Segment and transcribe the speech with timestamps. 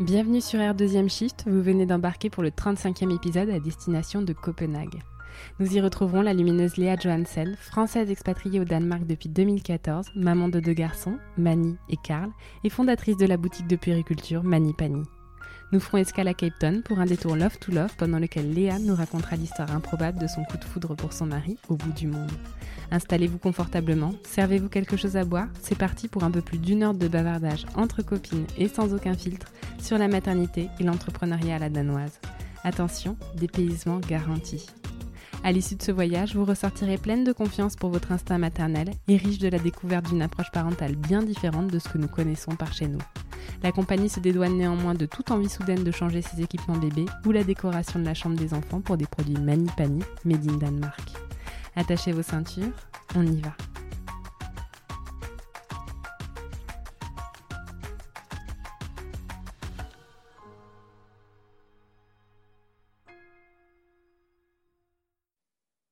[0.00, 4.32] Bienvenue sur Air Deuxième Shift, vous venez d'embarquer pour le 35e épisode à destination de
[4.32, 5.02] Copenhague.
[5.60, 10.60] Nous y retrouverons la lumineuse Léa Johansen, française expatriée au Danemark depuis 2014, maman de
[10.60, 12.30] deux garçons, Mani et Karl,
[12.64, 15.02] et fondatrice de la boutique de puériculture Mani Pani.
[15.72, 18.78] Nous ferons escale à Cape Town pour un détour love to love pendant lequel Léa
[18.78, 22.06] nous racontera l'histoire improbable de son coup de foudre pour son mari au bout du
[22.06, 22.32] monde.
[22.92, 26.92] Installez-vous confortablement, servez-vous quelque chose à boire, c'est parti pour un peu plus d'une heure
[26.92, 31.70] de bavardage entre copines et sans aucun filtre sur la maternité et l'entrepreneuriat à la
[31.70, 32.20] danoise.
[32.64, 34.66] Attention, dépaysement garanti.
[35.42, 39.16] À l'issue de ce voyage, vous ressortirez pleine de confiance pour votre instinct maternel et
[39.16, 42.74] riche de la découverte d'une approche parentale bien différente de ce que nous connaissons par
[42.74, 43.00] chez nous.
[43.62, 47.32] La compagnie se dédouane néanmoins de toute envie soudaine de changer ses équipements bébés ou
[47.32, 51.10] la décoration de la chambre des enfants pour des produits Mani Pani made in Danemark.
[51.74, 52.74] Attachez vos ceintures,
[53.16, 53.56] on y va.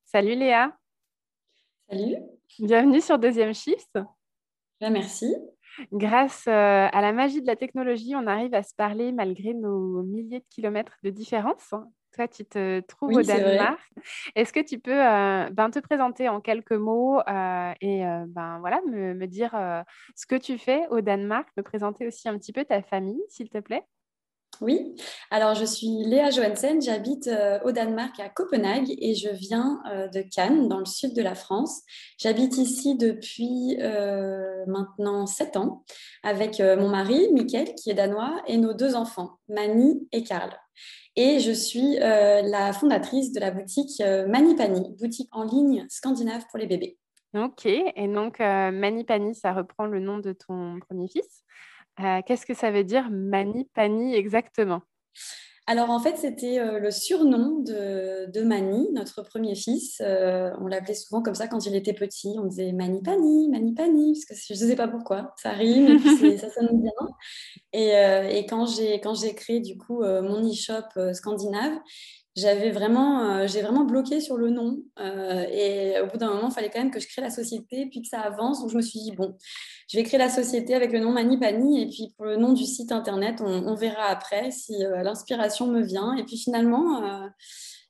[0.05, 0.77] Salut Léa.
[1.89, 2.17] Salut.
[2.59, 3.99] Bienvenue sur Deuxième Shift.
[4.81, 5.35] Ben, merci.
[5.93, 10.03] Grâce euh, à la magie de la technologie, on arrive à se parler malgré nos
[10.03, 11.73] milliers de kilomètres de différence.
[12.15, 13.79] Toi, tu te trouves au Danemark.
[14.35, 18.59] Est-ce que tu peux euh, ben, te présenter en quelques mots euh, et euh, ben,
[18.59, 19.53] voilà, me, me dire
[20.17, 23.49] ce que tu fais au Danemark, me présenter aussi un petit peu ta famille, s'il
[23.49, 23.85] te plaît?
[24.61, 24.97] Oui,
[25.31, 27.31] alors je suis Léa Johansen, j'habite
[27.65, 29.81] au Danemark à Copenhague et je viens
[30.13, 31.81] de Cannes, dans le sud de la France.
[32.19, 33.79] J'habite ici depuis
[34.67, 35.85] maintenant sept ans
[36.23, 40.51] avec mon mari, Mickaël, qui est danois, et nos deux enfants, Mani et Karl.
[41.23, 46.47] Et je suis euh, la fondatrice de la boutique euh, Manipani, boutique en ligne scandinave
[46.49, 46.97] pour les bébés.
[47.37, 51.45] Ok, et donc euh, Manipani, ça reprend le nom de ton premier fils.
[52.25, 54.81] Qu'est-ce que ça veut dire Manipani exactement?
[55.67, 60.01] Alors en fait, c'était euh, le surnom de, Mani, notre premier fils.
[60.01, 62.35] Euh, on l'appelait souvent comme ça quand il était petit.
[62.39, 65.33] On disait Mani Pani, Mani Pani, parce que je ne sais pas pourquoi.
[65.37, 66.93] Ça rime et puis ça sonne bien.
[67.73, 71.79] Et, euh, et quand j'ai créé du coup mon e-shop scandinave,
[72.41, 74.79] j'avais vraiment, euh, j'ai vraiment bloqué sur le nom.
[74.99, 77.87] Euh, et au bout d'un moment, il fallait quand même que je crée la société,
[77.87, 78.61] puis que ça avance.
[78.61, 79.37] Donc je me suis dit, bon,
[79.89, 81.83] je vais créer la société avec le nom Manipani.
[81.83, 85.83] Et puis pour le nom du site internet, on, verra après si euh, l'inspiration me
[85.83, 86.15] vient.
[86.17, 87.29] Et puis finalement,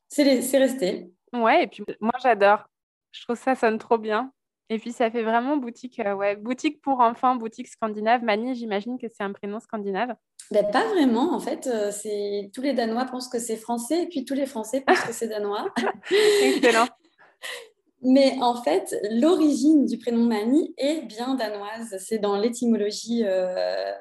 [0.09, 1.13] c'est resté.
[1.33, 2.65] Ouais, et puis moi j'adore.
[3.13, 4.33] Je trouve ça sonne trop bien.
[4.73, 8.23] Et puis ça fait vraiment boutique, ouais, boutique pour enfants, boutique scandinave.
[8.23, 10.15] Mani, j'imagine que c'est un prénom scandinave.
[10.53, 11.67] Ben, pas vraiment, en fait.
[11.67, 15.03] Euh, c'est tous les Danois pensent que c'est français et puis tous les Français pensent
[15.03, 15.67] que c'est danois.
[16.43, 16.87] Excellent.
[18.03, 21.97] Mais en fait, l'origine du prénom Mani est bien danoise.
[21.99, 23.93] C'est dans l'étymologie euh,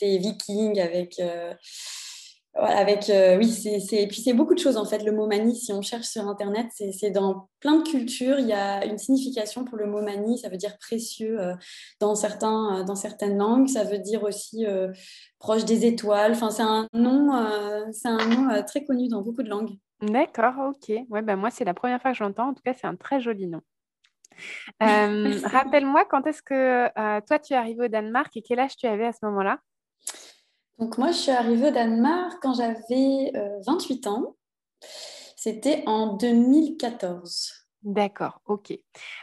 [0.00, 1.20] des Vikings avec
[2.58, 5.04] avec, euh, oui, c'est, et puis c'est beaucoup de choses en fait.
[5.04, 8.38] Le mot manie, si on cherche sur Internet, c'est, dans plein de cultures.
[8.38, 11.54] Il y a une signification pour le mot manie, ça veut dire précieux euh,
[12.00, 13.68] dans, certains, euh, dans certaines langues.
[13.68, 14.64] Ça veut dire aussi
[15.38, 16.32] proche des étoiles.
[16.32, 17.30] Enfin, c'est un nom,
[17.92, 19.72] c'est un nom très connu dans beaucoup de langues.
[20.00, 20.96] D'accord, ok.
[21.08, 22.48] Ouais, ben moi, c'est la première fois que je l'entends.
[22.48, 23.60] En tout cas, c'est un très joli nom.
[24.80, 26.88] rappelle-moi, quand est-ce que
[27.20, 29.58] toi, tu es arrivé au Danemark et quel âge tu avais à ce moment-là?
[30.78, 33.32] Donc moi, je suis arrivée au Danemark quand j'avais
[33.66, 34.36] 28 euh, ans.
[35.36, 37.52] C'était en 2014.
[37.82, 38.76] D'accord, ok.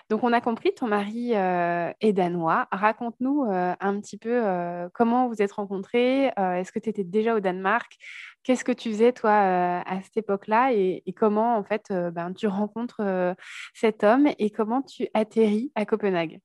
[0.09, 2.67] Donc on a compris, ton mari euh, est danois.
[2.71, 4.41] Raconte-nous euh, un petit peu
[4.93, 6.27] comment vous êtes rencontrés.
[6.37, 7.91] Est-ce que tu étais déjà au Danemark?
[8.43, 10.71] Qu'est-ce que tu faisais toi à cette époque-là?
[10.73, 13.35] Et, comment en fait ben, tu rencontres
[13.73, 14.29] cet homme?
[14.39, 16.39] Et comment tu atterris à Copenhague?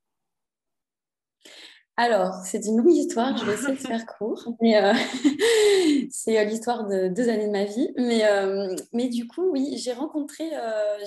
[2.00, 4.44] Alors, c'est une longue histoire, je vais essayer de faire court.
[4.62, 4.94] Euh,
[6.12, 7.90] c'est euh, l'histoire de deux années de ma vie.
[7.96, 10.44] Mais, euh, mais du coup, oui, j'ai rencontré,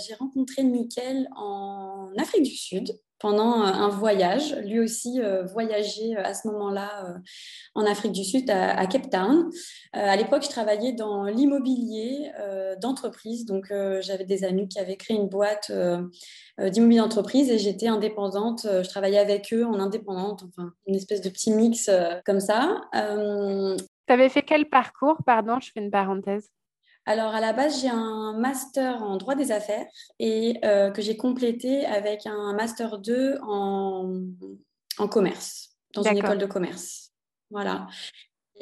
[0.06, 4.56] j'ai rencontré Nickel en Afrique du Sud pendant un voyage.
[4.66, 5.22] Lui aussi
[5.54, 7.16] voyageait à ce moment-là
[7.76, 9.50] en Afrique du Sud, à, Cape Town.
[9.94, 12.32] à l'époque, je travaillais dans l'immobilier
[12.82, 13.46] d'entreprise.
[13.46, 13.72] Donc,
[14.02, 15.72] j'avais des amis qui avaient créé une boîte
[16.60, 18.62] d'immobilier d'entreprise et j'étais indépendante.
[18.64, 21.90] Je travaillais avec eux en indépendante, enfin, une espèce de petit mix
[22.26, 22.82] comme ça.
[22.94, 25.18] tu avais fait quel parcours?
[25.26, 26.50] Pardon, je fais une parenthèse.
[27.06, 29.86] Alors, à la base, j'ai un master en droit des affaires
[30.20, 34.24] et que j'ai complété avec un master 2 en,
[34.98, 37.12] en commerce, dans une école de commerce.
[37.50, 37.88] Voilà.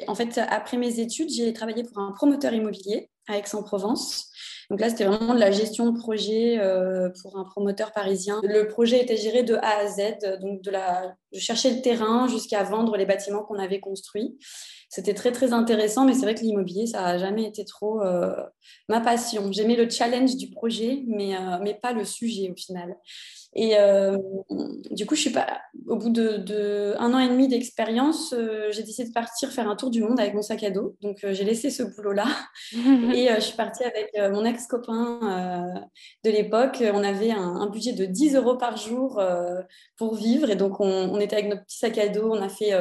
[0.06, 4.29] En fait, après mes études, j'ai travaillé pour un promoteur immobilier à Aix-en-Provence.
[4.70, 8.40] Donc là, c'était vraiment de la gestion de projet euh, pour un promoteur parisien.
[8.42, 12.28] Le projet était géré de A à Z, donc de, la, de chercher le terrain
[12.28, 14.38] jusqu'à vendre les bâtiments qu'on avait construits.
[14.90, 18.34] C'était très, très intéressant, mais c'est vrai que l'immobilier, ça n'a jamais été trop euh,
[18.88, 19.52] ma passion.
[19.52, 22.96] J'aimais le challenge du projet, mais, euh, mais pas le sujet au final.
[23.54, 24.16] Et euh,
[24.92, 28.84] du coup, je suis pas, au bout de, un an et demi d'expérience, euh, j'ai
[28.84, 30.96] décidé de partir faire un tour du monde avec mon sac à dos.
[31.00, 32.26] Donc, euh, j'ai laissé ce boulot-là
[32.72, 35.86] et je suis partie avec mon ex-copain
[36.24, 36.82] de l'époque.
[36.82, 39.20] On avait un, budget de 10 euros par jour
[39.96, 42.32] pour vivre et donc on, était avec notre petit sac à dos.
[42.32, 42.72] On a fait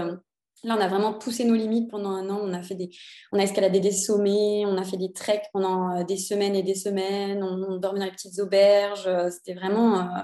[0.63, 2.39] Là, on a vraiment poussé nos limites pendant un an.
[2.41, 2.89] On a, fait des,
[3.31, 6.63] on a escaladé des sommets, on a fait des treks pendant euh, des semaines et
[6.63, 7.43] des semaines.
[7.43, 9.07] On, dormait dans les petites auberges.
[9.07, 10.21] Euh, c'était vraiment euh,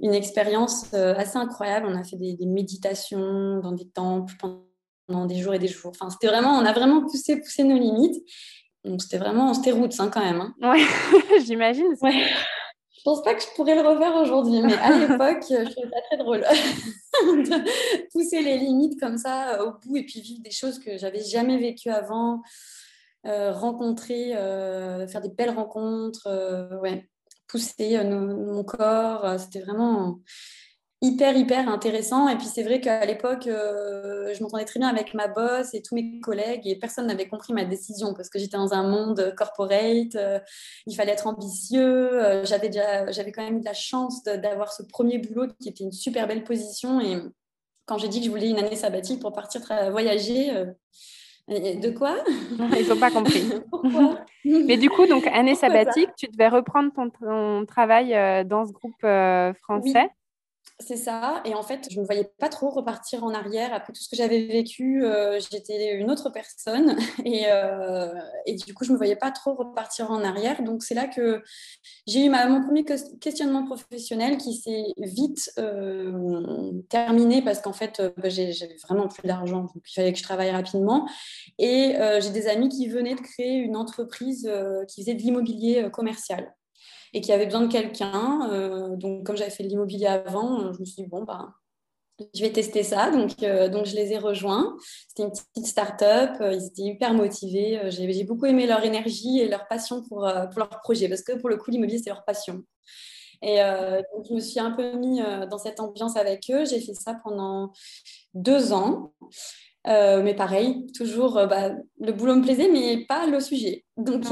[0.00, 1.86] une expérience assez incroyable.
[1.88, 4.34] On a fait des, méditations dans des temples
[5.06, 5.92] pendant des jours et des jours.
[5.94, 8.16] Enfin, c'était vraiment, on a vraiment poussé nos limites.
[8.84, 10.40] Donc, c'était vraiment, c'était route hein, quand même.
[10.40, 10.54] Hein.
[10.60, 10.84] Ouais,
[11.46, 11.94] j'imagine.
[12.00, 12.26] Ouais.
[13.02, 16.00] Je pense pas que je pourrais le refaire aujourd'hui, mais à l'époque, je trouvais ça
[16.08, 16.40] très drôle
[17.22, 20.96] de pousser les limites comme ça euh, au bout et puis vivre des choses que
[20.98, 22.42] j'avais jamais vécues avant,
[23.26, 27.08] euh, rencontrer, euh, faire des belles rencontres, ouais,
[27.48, 29.34] pousser mon corps.
[29.40, 30.20] C'était vraiment
[31.02, 32.28] hyper, hyper intéressant.
[32.28, 35.82] Et puis, c'est vrai qu'à l'époque, euh, je m'entendais très bien avec ma boss et
[35.82, 39.34] tous mes collègues et personne n'avait compris ma décision parce que j'étais dans un monde
[39.36, 40.38] corporate, euh,
[40.86, 42.22] il fallait être ambitieux.
[42.22, 45.68] Euh, j'avais, déjà, j'avais quand même eu de la chance d'avoir ce premier boulot qui
[45.68, 47.00] était une super belle position.
[47.00, 47.18] Et
[47.84, 49.60] quand j'ai dit que je voulais une année sabbatique pour partir
[49.90, 50.52] voyager,
[51.48, 52.14] de quoi?
[52.78, 53.42] Ils n'ont pas compris.
[53.70, 54.20] Pourquoi?
[54.44, 59.04] Mais du coup, donc année sabbatique, tu devais reprendre ton, travail dans ce groupe
[59.62, 60.08] français?
[60.80, 61.42] C'est ça.
[61.44, 63.72] Et en fait, je ne me voyais pas trop repartir en arrière.
[63.72, 66.96] Après tout ce que j'avais vécu, euh, j'étais une autre personne.
[67.52, 68.12] Euh,
[68.46, 70.62] et, du coup, je ne me voyais pas trop repartir en arrière.
[70.62, 71.42] Donc, c'est là que
[72.06, 78.28] j'ai eu mon premier questionnement professionnel qui s'est vite euh, terminé parce qu'en fait, bah,
[78.28, 79.62] j'avais vraiment plus d'argent.
[79.62, 81.08] Donc, il fallait que je travaille rapidement.
[81.58, 84.50] Et j'ai des amis qui venaient de créer une entreprise
[84.88, 86.54] qui faisait de l'immobilier commercial
[87.12, 88.48] et qui avait besoin de quelqu'un.
[88.50, 91.50] Euh, donc, comme j'avais fait de l'immobilier avant, je me suis dit, bon, bah,
[92.34, 93.10] je vais tester ça.
[93.10, 94.76] Donc, euh, donc je les ai rejoints.
[95.08, 96.30] C'était une petite start-up.
[96.40, 97.80] Euh, ils étaient hyper motivés.
[97.90, 100.20] J'ai beaucoup aimé leur énergie et leur passion pour,
[100.50, 102.62] pour leur projet parce que pour le coup, l'immobilier, c'est leur passion.
[103.44, 105.20] Et donc, je me suis un peu mis
[105.50, 106.64] dans cette ambiance avec eux.
[106.64, 107.72] J'ai fait ça pendant
[108.34, 109.14] deux ans.
[109.84, 113.84] mais pareil, toujours, bah, le boulot me plaisait, mais pas le sujet.
[113.96, 114.26] Donc,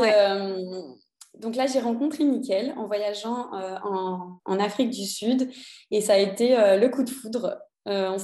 [1.38, 3.76] donc là, j'ai rencontré Nickel en voyageant euh,
[4.44, 5.50] en, Afrique du Sud
[5.90, 7.58] et ça a été euh, le coup de foudre.
[7.88, 8.18] Euh, on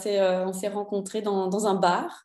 [0.53, 2.25] s'est rencontrés dans, un bar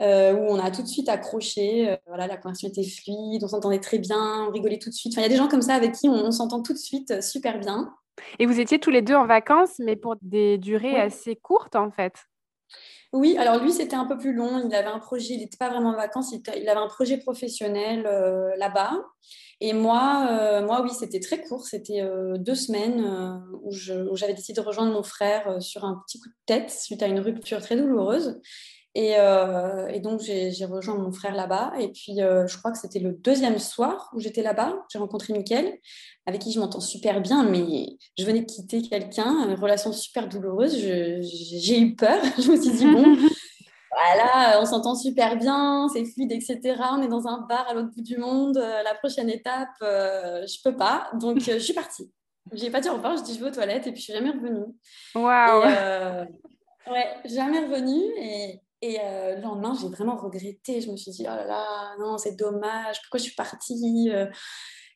[0.00, 1.96] où on a tout de suite accroché.
[2.08, 5.14] voilà, la conversation était fluide, on s'entendait très bien, on rigolait tout de suite.
[5.14, 7.60] il y a des gens comme ça avec qui on, s'entend tout de suite super
[7.60, 7.94] bien.
[8.40, 11.92] Et vous étiez tous les deux en vacances, mais pour des durées assez courtes en
[11.92, 12.14] fait.
[13.12, 14.66] Oui, alors lui, c'était un peu plus long.
[14.66, 18.02] Il avait un projet, il n'était pas vraiment en vacances, il, avait un projet professionnel
[18.56, 18.98] là-bas.
[19.64, 21.64] Et moi, euh, moi oui, c'était très court.
[21.64, 26.18] C'était euh, deux semaines euh, où, j'avais décidé de rejoindre mon frère sur un petit
[26.18, 28.40] coup de tête suite à une rupture très douloureuse.
[28.96, 29.14] Et,
[30.02, 31.74] donc, j'ai rejoint mon frère là-bas.
[31.78, 34.84] Et puis, je crois que c'était le deuxième soir où j'étais là-bas.
[34.92, 35.78] J'ai rencontré Mickaël,
[36.26, 37.86] avec qui je m'entends super bien, mais
[38.18, 40.76] je venais de quitter quelqu'un, une relation super douloureuse.
[40.76, 42.20] J'ai eu peur.
[42.38, 43.16] je me suis dit, bon,
[43.92, 46.60] voilà, on s'entend super bien, c'est fluide, etc.
[46.92, 48.56] On est dans un bar à l'autre bout du monde.
[48.56, 51.10] Euh, la prochaine étape, euh, je peux pas.
[51.20, 52.10] Donc, euh, je suis partie.
[52.52, 54.04] Je n'ai pas dit au revoir, je dis je vais aux toilettes et puis je
[54.04, 54.64] suis jamais revenue.
[55.14, 56.26] Waouh
[56.90, 58.02] Ouais, jamais revenue.
[58.18, 60.80] Et, et le lendemain, j'ai vraiment regretté.
[60.80, 63.76] Je me suis dit, oh là là, non, c'est dommage, pourquoi je suis partie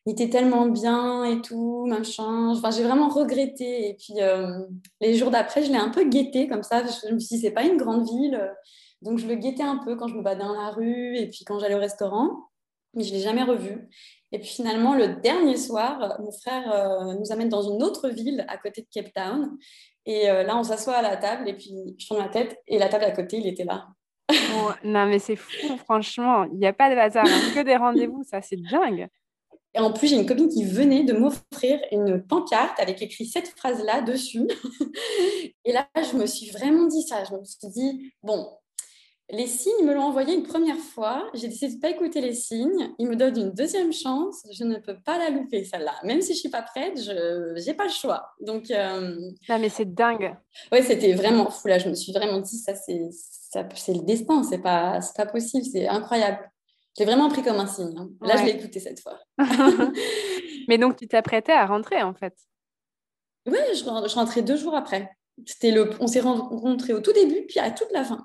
[0.07, 2.51] il était tellement bien et tout, machin.
[2.51, 3.89] Enfin, j'ai vraiment regretté.
[3.89, 4.61] Et puis, euh,
[5.01, 6.85] les jours d'après, je l'ai un peu guetté comme ça.
[6.85, 8.41] Je me suis dit, c'est pas une grande ville.
[9.03, 11.45] Donc, je le guettais un peu quand je me badais dans la rue et puis
[11.45, 12.49] quand j'allais au restaurant.
[12.95, 13.89] Mais je ne l'ai jamais revu.
[14.33, 18.45] Et puis finalement, le dernier soir, mon frère euh, nous amène dans une autre ville
[18.49, 19.57] à côté de Cape Town.
[20.07, 22.79] Et euh, là, on s'assoit à la table et puis je tourne ma tête et
[22.79, 23.87] la table à côté, il était là.
[24.85, 26.45] non, mais c'est fou, franchement.
[26.45, 27.55] Il n'y a pas de hasard, hein.
[27.55, 29.09] que des rendez-vous, ça, c'est dingue.
[29.75, 33.49] Et en plus, j'ai une copine qui venait de m'offrir une pancarte avec écrit cette
[33.49, 34.49] phrase-là dessus.
[35.65, 37.25] et là, je me suis vraiment dit ça.
[37.25, 38.49] Je me suis dit, bon,
[39.31, 41.29] les signes, me l'ont envoyé une première fois.
[41.35, 42.95] J'ai décidé de ne pas écouter les signes.
[42.99, 44.47] Ils me donnent une deuxième chance.
[44.53, 45.95] Je ne peux pas la louper, celle-là.
[46.05, 48.35] Même si je ne suis pas prête, je n'ai pas le choix.
[48.41, 49.19] Donc, euh...
[49.49, 50.37] mais c'est dingue.
[50.71, 51.67] Oui, c'était vraiment fou.
[51.67, 54.45] Là, je me suis vraiment dit, ça, c'est, c'est le destin.
[54.45, 55.65] Ce n'est pas, pas possible.
[55.65, 56.49] C'est incroyable.
[56.97, 57.95] J'ai vraiment pris comme un signe.
[57.99, 58.09] Hein.
[58.23, 59.19] Là, je l'ai écouté cette fois.
[60.69, 62.35] mais donc, tu t'apprêtais à rentrer, en fait?
[63.47, 65.11] Oui, je, je rentrais deux jours après.
[65.45, 68.25] C'était le, on s'est rencontrés au tout début, puis à toute la fin.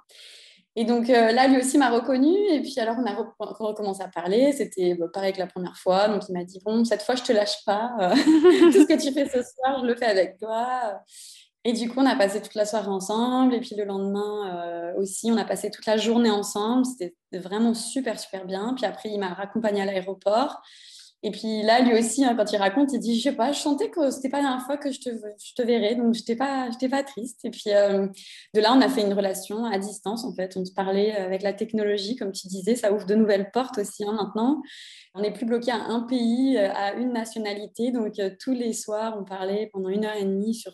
[0.76, 2.34] Et donc euh, là, lui aussi m'a reconnu.
[2.50, 4.54] Et puis alors, on a recommencé à parler.
[4.54, 6.08] C'était bah, pareil que la première fois.
[6.08, 7.92] Donc il m'a dit Bon, cette fois, je te lâche pas.
[8.00, 11.02] Euh, tout ce que tu fais ce soir, je le fais avec toi.
[11.64, 13.54] Et du coup, on a passé toute la soirée ensemble.
[13.54, 16.86] Et puis le lendemain euh, aussi, on a passé toute la journée ensemble.
[16.86, 18.74] C'était vraiment super, super bien.
[18.76, 20.62] Puis après, il m'a raccompagné à l'aéroport.
[21.24, 23.60] Et puis là, lui aussi, hein, quand il raconte, il dit, je sais pas, je
[23.60, 27.04] sentais que c'était pas la dernière fois que je te, verrais, donc j'étais pas, pas
[27.04, 27.46] triste.
[27.46, 28.08] Et puis euh,
[28.56, 30.58] de là, on a fait une relation à distance, en fait.
[30.58, 34.04] On se parlait avec la technologie, comme tu disais, ça ouvre de nouvelles portes aussi
[34.04, 34.64] hein, maintenant.
[35.14, 37.92] On n'est plus bloqué à un pays, euh, à une nationalité.
[37.92, 40.72] Donc euh, tous les soirs, on parlait pendant une heure et demie sur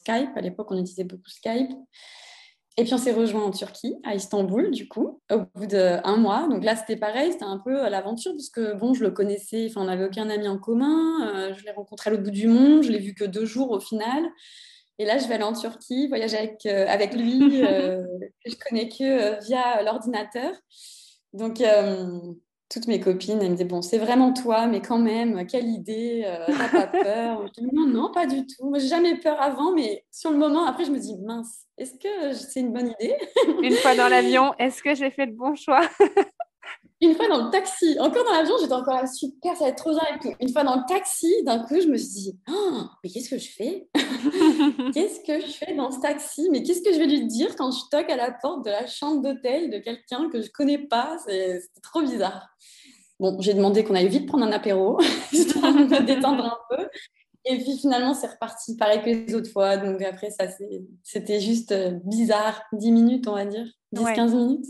[0.00, 0.30] Skype.
[0.34, 1.70] À l'époque, on utilisait beaucoup Skype.
[2.78, 6.46] Et puis on s'est rejoint en Turquie, à Istanbul, du coup, au bout d'un mois.
[6.48, 9.80] Donc là, c'était pareil, c'était un peu l'aventure, parce que bon, je le connaissais, enfin,
[9.80, 11.28] on n'avait aucun ami en commun.
[11.28, 13.72] Euh, je l'ai rencontré à l'autre bout du monde, je l'ai vu que deux jours
[13.72, 14.22] au final.
[15.00, 18.04] Et là, je vais aller en Turquie, voyager avec, euh, avec lui, euh,
[18.44, 20.52] que je connais que via l'ordinateur.
[21.32, 21.60] Donc,
[22.70, 26.24] toutes mes copines, elles me disaient, bon, c'est vraiment toi, mais quand même, quelle idée,
[26.46, 27.46] t'as pas peur?
[27.46, 28.68] Je dis, non, non, pas du tout.
[28.68, 31.94] Moi, j'ai jamais peur avant, mais sur le moment, après, je me dis, mince, est-ce
[31.94, 33.16] que c'est une bonne idée?
[33.62, 35.80] Une fois dans l'avion, est-ce que j'ai fait le bon choix?
[37.00, 39.92] Une fois dans le taxi, encore dans l'avion, j'étais encore super, ça va être trop
[39.92, 43.30] bien Une fois dans le taxi, d'un coup, je me suis dit, oh, mais qu'est-ce
[43.30, 43.88] que je fais
[44.94, 46.48] Qu'est-ce que je fais dans ce taxi?
[46.50, 48.86] Mais qu'est-ce que je vais lui dire quand je toque à la porte de la
[48.86, 51.18] chambre d'hôtel de quelqu'un que je connais pas?
[51.24, 52.48] C'était trop bizarre.
[53.20, 54.98] Bon, j'ai demandé qu'on aille vite prendre un apéro,
[55.32, 56.84] histoire de me détendre un peu.
[57.44, 59.76] Et puis finalement, c'est reparti pareil que les autres fois.
[59.76, 60.46] Donc après, ça,
[61.02, 62.62] c'était juste euh, bizarre.
[62.72, 63.66] 10 minutes, on va dire.
[63.94, 64.66] 10-15 minutes.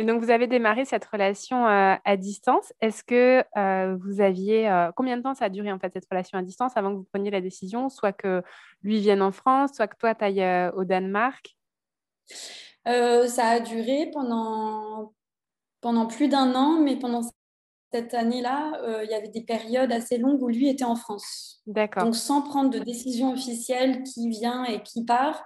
[0.00, 2.72] Et donc, vous avez démarré cette relation euh, à distance.
[2.80, 4.88] Est-ce que euh, vous aviez.
[4.96, 7.08] combien de temps ça a duré, en fait, cette relation à distance avant que vous
[7.12, 8.42] preniez la décision, soit que
[8.82, 11.54] lui vienne en France, soit que toi, tu ailles au Danemark?
[12.86, 15.12] Ça a duré pendant,
[15.82, 17.20] pendant plus d'un an, mais pendant
[17.92, 21.60] cette année-là, euh, il y avait des périodes assez longues où lui était en France.
[21.66, 22.04] D'accord.
[22.04, 25.44] Donc, sans prendre de décision officielle qui vient et qui part,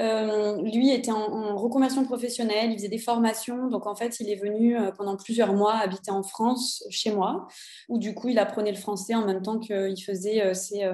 [0.00, 3.68] euh, lui était en, reconversion professionnelle, il faisait des formations.
[3.68, 7.46] Donc, en fait, il est venu euh, pendant plusieurs mois habiter en France, chez moi,
[7.88, 10.90] où du coup, il apprenait le français en même temps qu'il faisait ses,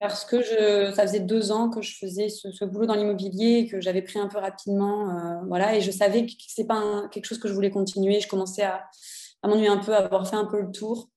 [0.00, 3.80] Parce que je, ça faisait deux ans que je faisais ce, boulot dans l'immobilier, que
[3.80, 5.10] j'avais pris un peu rapidement.
[5.10, 8.20] Euh, voilà, et je savais que ce n'est pas quelque chose que je voulais continuer.
[8.20, 8.86] Je commençais à,
[9.42, 11.08] à m'ennuyer un peu, à avoir fait un peu le tour.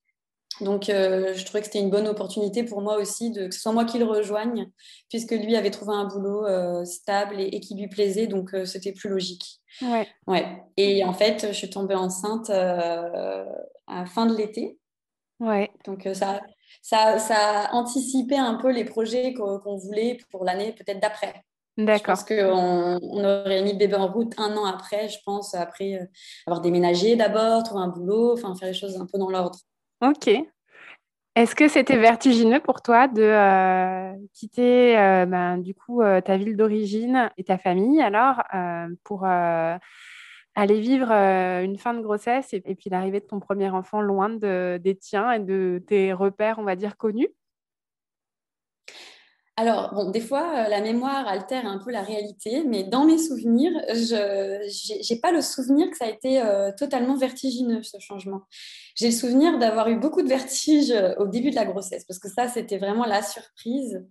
[0.62, 3.62] Donc, euh, je trouvais que c'était une bonne opportunité pour moi aussi, de, que ce
[3.62, 4.70] soit moi qui le rejoigne,
[5.10, 8.92] puisque lui avait trouvé un boulot euh, stable et, qui lui plaisait, donc euh, c'était
[8.92, 9.62] plus logique.
[9.82, 10.08] Ouais.
[10.26, 10.64] ouais.
[10.78, 13.46] Et en fait, je suis tombée enceinte à
[13.88, 14.80] la fin de l'été.
[15.40, 15.72] Ouais.
[15.86, 16.42] Donc, ça,
[16.82, 21.44] ça, ça a anticipé un peu les projets qu'on voulait pour l'année peut-être d'après.
[21.78, 22.16] D'accord.
[22.16, 26.10] Pense qu'on on aurait mis le bébé en route un an après, je pense, après
[26.48, 29.60] avoir déménagé d'abord, trouver un boulot, enfin faire les choses un peu dans l'ordre.
[30.01, 30.30] Ok.
[31.36, 34.96] Est-ce que c'était vertigineux pour toi de quitter
[35.27, 38.42] ben, du coup ta ville d'origine et ta famille alors
[39.04, 39.25] pour
[40.58, 44.80] aller vivre une fin de grossesse et, puis l'arrivée de ton premier enfant loin de,
[44.84, 47.30] des tiens et de tes repères, on va dire, connus?
[49.56, 53.74] Alors, bon, des fois, la mémoire altère un peu la réalité, mais dans mes souvenirs,
[53.89, 56.42] je n'ai pas le souvenir que ça a été
[56.77, 58.42] totalement vertigineux, ce changement.
[58.98, 62.30] J'ai le souvenir d'avoir eu beaucoup de vertiges au début de la grossesse, parce que
[62.30, 64.04] ça, c'était vraiment la surprise,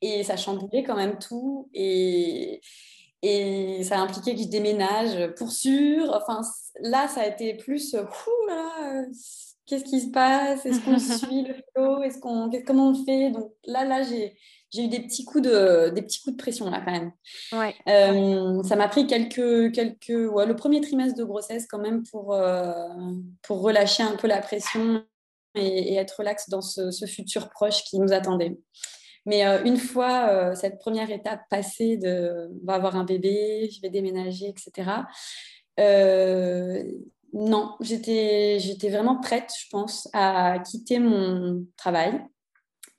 [0.00, 1.70] et ça chamboulait quand même tout.
[1.72, 2.60] Et,
[3.22, 6.12] et ça a impliqué que je déménage pour sûr.
[6.12, 6.40] Enfin,
[6.80, 9.04] là, ça a été plus, là,
[9.66, 10.66] qu'est-ce qui se passe?
[10.66, 12.02] Est-ce qu'on suit le flow?
[12.02, 13.30] Est-ce qu'on, comment on fait?
[13.30, 14.36] Donc là, là, j'ai,
[14.72, 17.12] j'ai eu des petits coups de, des petits coups de pression là quand même.
[17.52, 17.74] Ouais.
[17.88, 22.32] Euh, ça m'a pris quelques, quelques, ouais, le premier trimestre de grossesse quand même pour,
[22.32, 22.88] euh,
[23.42, 25.04] pour relâcher un peu la pression
[25.54, 28.56] et, être relax dans ce, ce, futur proche qui nous attendait.
[29.26, 33.80] Mais euh, une fois cette première étape passée de on va avoir un bébé, je
[33.82, 34.90] vais déménager, etc.
[37.34, 42.22] Non, j'étais, j'étais vraiment prête, je pense, à quitter mon travail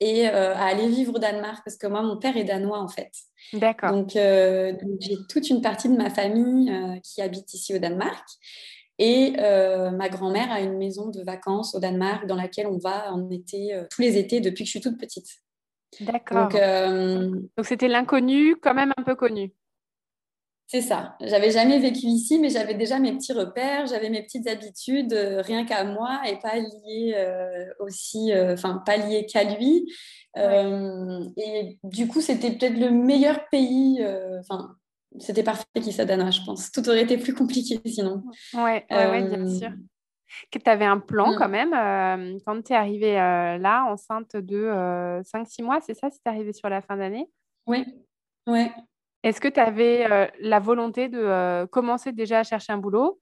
[0.06, 3.10] et à aller vivre au Danemark parce que moi, mon père est danois en fait.
[3.52, 3.92] D'accord.
[3.92, 8.26] Donc, j'ai toute une partie de ma famille qui habite ici au Danemark.
[8.98, 13.30] Et ma grand-mère a une maison de vacances au Danemark dans laquelle on va en
[13.30, 15.28] été, tous les étés depuis que je suis toute petite.
[16.00, 16.48] D'accord.
[16.54, 19.52] Euh, Donc, c'était l'inconnu, quand même un peu connu.
[20.66, 21.14] C'est ça.
[21.20, 25.42] J'avais jamais vécu ici, mais j'avais déjà mes petits repères, j'avais mes petites habitudes, euh,
[25.42, 29.92] rien qu'à moi et pas liées euh, aussi, enfin pas liées qu'à lui.
[30.36, 34.04] et du coup, c'était peut-être le meilleur pays.
[34.40, 34.74] Enfin,
[35.18, 35.64] c'était parfait
[36.06, 36.72] danois, je pense.
[36.72, 38.22] Tout aurait été plus compliqué sinon.
[38.54, 39.70] Ouais, ouais bien sûr
[40.50, 41.36] que tu avais un plan mmh.
[41.36, 41.74] quand même.
[41.74, 44.66] Euh, quand tu es arrivée euh, là, enceinte de
[45.22, 47.28] 5-6 euh, mois, c'est ça, si tu es arrivée sur la fin d'année?
[47.66, 47.84] Oui,
[48.46, 48.72] ouais.
[49.24, 53.20] Est-ce que tu avais la volonté de commencer déjà à chercher un boulot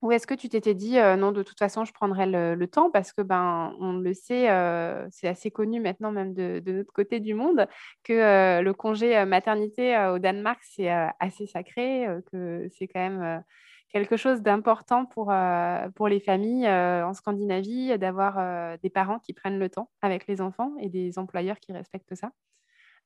[0.00, 3.12] ou est-ce que tu t'étais dit non, de toute façon, je prendrai le, temps parce
[3.12, 4.48] que ben on le sait,
[5.10, 7.66] c'est assez connu maintenant même de, de, notre côté du monde
[8.02, 13.42] que le congé maternité au Danemark c'est assez sacré, que c'est quand même
[13.92, 19.32] quelque chose d'important pour, euh, les familles euh, en Scandinavie, d'avoir euh, des parents qui
[19.32, 22.30] prennent le temps avec les enfants et des employeurs qui respectent ça.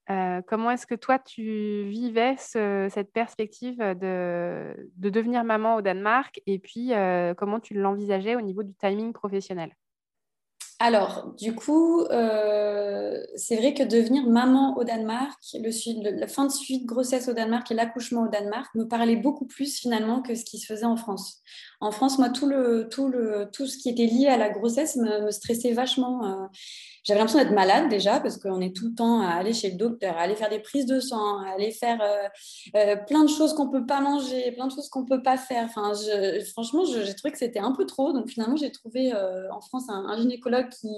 [0.06, 6.58] Comment est-ce que toi, tu vivais cette perspective de, de, devenir maman au Danemark et
[6.58, 6.92] puis
[7.36, 9.70] comment tu l'envisageais au niveau du timing professionnel?
[10.80, 16.82] Alors, du coup, euh, c'est vrai que devenir maman au Danemark, la fin de suite
[16.82, 20.44] de grossesse au Danemark et l'accouchement au Danemark me parlait beaucoup plus finalement que ce
[20.44, 21.42] qui se faisait en France.
[21.80, 24.96] En France, moi, tout, le, tout, le, tout ce qui était lié à la grossesse
[24.96, 26.24] me, stressait vachement.
[26.24, 26.46] Euh.
[27.04, 29.76] J'avais l'impression d'être malade déjà parce qu'on est tout le temps à aller chez le
[29.76, 32.00] docteur, à aller faire des prises de sang, à aller faire
[32.74, 35.22] euh, plein de choses qu'on ne peut pas manger, plein de choses qu'on ne peut
[35.22, 35.66] pas faire.
[35.66, 35.92] Enfin,
[36.52, 38.12] franchement, j'ai trouvé que c'était un peu trop.
[38.12, 39.12] Donc finalement, j'ai trouvé
[39.52, 40.88] en France un gynécologue qui,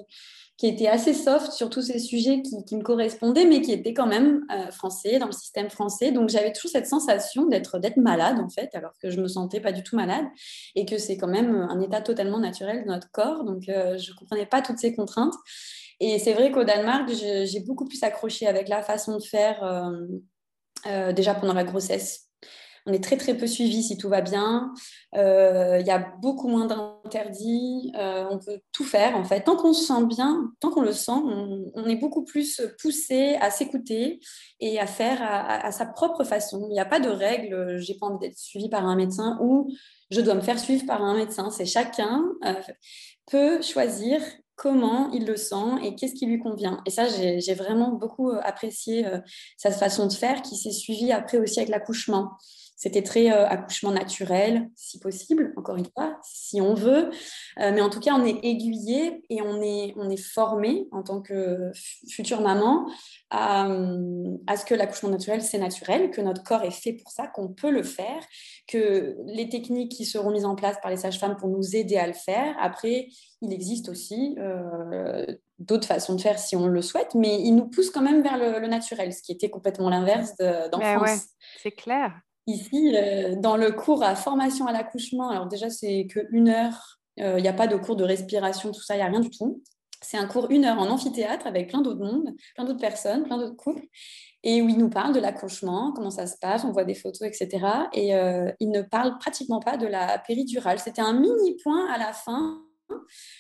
[0.56, 4.06] qui était assez soft sur tous ces sujets qui, me correspondaient, mais qui était quand
[4.06, 6.12] même euh, français, dans le système français.
[6.12, 9.72] Donc j'avais toujours cette sensation d'être malade, en fait, alors que je me sentais pas
[9.72, 10.24] du tout malade,
[10.74, 13.44] et que c'est quand même un état totalement naturel de notre corps.
[13.44, 15.34] Donc euh, je ne comprenais pas toutes ces contraintes.
[16.00, 19.62] Et c'est vrai qu'au Danemark, j'ai beaucoup plus accroché avec la façon de faire
[20.86, 22.25] euh, déjà pendant la grossesse
[22.86, 24.72] on est très très peu suivi si tout va bien.
[25.16, 27.92] Euh, il y a beaucoup moins d'interdits.
[27.98, 29.42] Euh, on peut tout faire en fait.
[29.42, 31.10] Tant qu'on se sent bien, tant qu'on le sent,
[31.74, 34.20] on, est beaucoup plus poussé à s'écouter
[34.60, 36.66] et à faire à, sa propre façon.
[36.70, 37.78] Il n'y a pas de règles.
[37.78, 39.68] J'ai pas envie d'être suivi par un médecin ou
[40.10, 41.50] je dois me faire suivre par un médecin.
[41.50, 42.54] C'est chacun euh,
[43.30, 44.20] peut choisir
[44.54, 46.80] comment il le sent et qu'est-ce qui lui convient.
[46.86, 49.04] Et ça, j'ai vraiment beaucoup apprécié
[49.58, 52.30] sa façon de faire qui s'est suivie après aussi avec l'accouchement.
[52.76, 57.08] C'était très euh, accouchement naturel, si possible, encore une fois, si on veut.
[57.58, 61.02] Euh, mais en tout cas, on est aiguillé et on est, on est formé en
[61.02, 61.70] tant que
[62.06, 62.86] future maman
[63.30, 63.66] à,
[64.46, 67.48] à ce que l'accouchement naturel, c'est naturel, que notre corps est fait pour ça, qu'on
[67.48, 68.22] peut le faire,
[68.68, 72.06] que les techniques qui seront mises en place par les sages-femmes pour nous aider à
[72.06, 72.54] le faire.
[72.60, 73.08] Après,
[73.40, 75.24] il existe aussi euh,
[75.58, 78.36] d'autres façons de faire si on le souhaite, mais il nous pousse quand même vers
[78.36, 81.00] le, naturel, ce qui était complètement l'inverse d'en France.
[81.00, 81.16] Ouais,
[81.62, 82.12] c'est clair.
[82.46, 87.24] Ici, euh, dans le cours à formation à l'accouchement, alors déjà, c'est qu'une heure, il
[87.24, 89.30] euh, n'y a pas de cours de respiration, tout ça, il n'y a rien du
[89.30, 89.62] tout.
[90.02, 93.38] c'est un cours une heure en amphithéâtre avec plein d'autres mondes, plein d'autres personnes, plein
[93.38, 93.86] d'autres couples,
[94.44, 97.22] et où il nous parle de l'accouchement, comment ça se passe, on voit des photos,
[97.22, 97.66] etc.
[97.92, 100.78] Et euh, il ne parle pratiquement pas de la péridurale.
[100.78, 102.62] C'était un mini point à la fin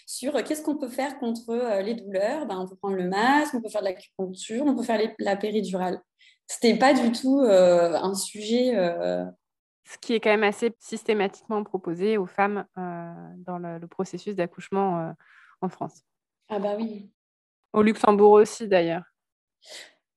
[0.06, 2.46] sur euh, qu'est-ce qu'on peut faire contre les douleurs.
[2.46, 5.36] Ben, on peut prendre le masque, on peut faire de l'acupuncture, on peut faire la
[5.36, 6.00] péridurale.
[6.46, 8.72] C'était pas du tout un sujet.
[9.84, 15.14] Ce qui est quand même assez systématiquement proposé aux femmes dans le, le processus d'accouchement
[15.60, 16.02] en France.
[16.48, 17.10] Ah bah oui.
[17.72, 19.02] Au Luxembourg aussi d'ailleurs.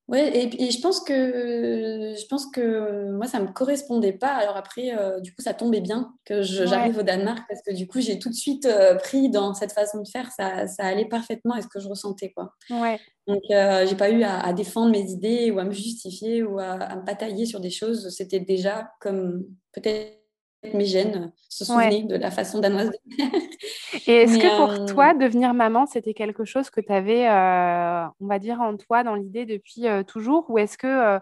[0.10, 4.34] Oui, et, je pense que je pense que moi ça me correspondait pas.
[4.34, 7.88] Alors après, euh, du coup, ça tombait bien que j'arrive au Danemark parce que du
[7.88, 10.32] coup, j'ai tout de suite euh, pris dans cette façon de faire.
[10.32, 12.54] Ça, ça allait parfaitement à ce que je ressentais, quoi.
[12.72, 13.00] Ouais.
[13.28, 16.72] Donc, euh, j'ai pas eu à, défendre mes idées ou à me justifier ou à,
[16.72, 18.10] à me batailler sur des choses.
[18.10, 20.19] C'était déjà comme peut-être
[20.64, 22.92] mes gènes se souvenaient de la façon danoise.
[24.08, 28.06] Et est-ce que pour euh, toi, devenir maman, c'était quelque chose que tu avais, euh,
[28.20, 30.50] on va dire, en toi, dans l'idée depuis euh, toujours?
[30.50, 31.20] Ou est-ce que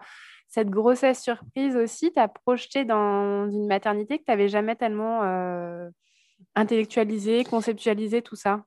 [0.48, 5.22] cette grossesse surprise aussi t'a projeté dans une maternité que tu n'avais jamais tellement
[6.56, 8.64] intellectualisé, conceptualisé, tout ça?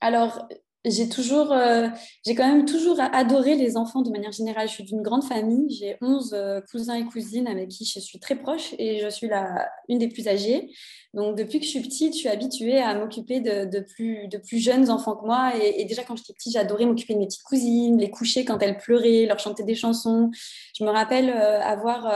[0.00, 0.48] Alors,
[0.84, 1.88] j'ai toujours, euh,
[2.24, 4.66] j'ai quand même toujours adoré les enfants de manière générale.
[4.66, 5.68] Je suis d'une grande famille.
[5.74, 9.28] J'ai 11 euh, cousins et cousines avec qui je suis très proche et je suis
[9.28, 10.70] la, une des plus âgées.
[11.12, 14.38] Donc, depuis que je suis petite, je suis habituée à m'occuper de, de, plus, de
[14.38, 15.52] plus jeunes enfants que moi.
[15.62, 18.78] Et, déjà, quand j'étais petite, j'adorais m'occuper de mes petites cousines, les coucher quand elles
[18.78, 20.30] pleuraient, leur chanter des chansons.
[20.78, 22.06] Je me rappelle euh, avoir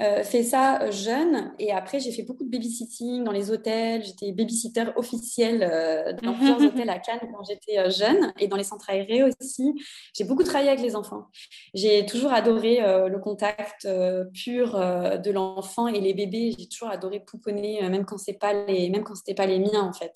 [0.00, 4.02] euh, fait ça euh, jeune et après j'ai fait beaucoup de babysitting dans les hôtels.
[4.02, 8.64] J'étais babysitter officielle euh, dans plusieurs hôtels à Cannes quand j'étais jeune et dans les
[8.64, 9.72] centres aérés aussi.
[10.16, 11.26] J'ai beaucoup travaillé avec les enfants.
[11.74, 13.88] J'ai toujours adoré le contact
[14.32, 16.54] pur de l'enfant et les bébés.
[16.58, 19.82] J'ai toujours adoré pouponner même quand c'est pas les même quand c'était pas les miens
[19.82, 20.12] en fait.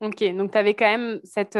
[0.00, 1.56] Ok, donc tu avais quand même cette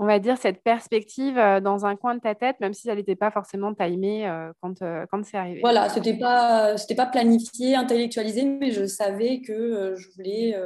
[0.00, 2.96] on va dire, cette perspective euh, dans un coin de ta tête, même si elle
[2.96, 5.60] n'était pas forcément timée euh, quand, euh, quand c'est arrivé.
[5.60, 10.58] Voilà, c'était pas, c'était pas planifié, intellectualisé, mais je savais que je voulais.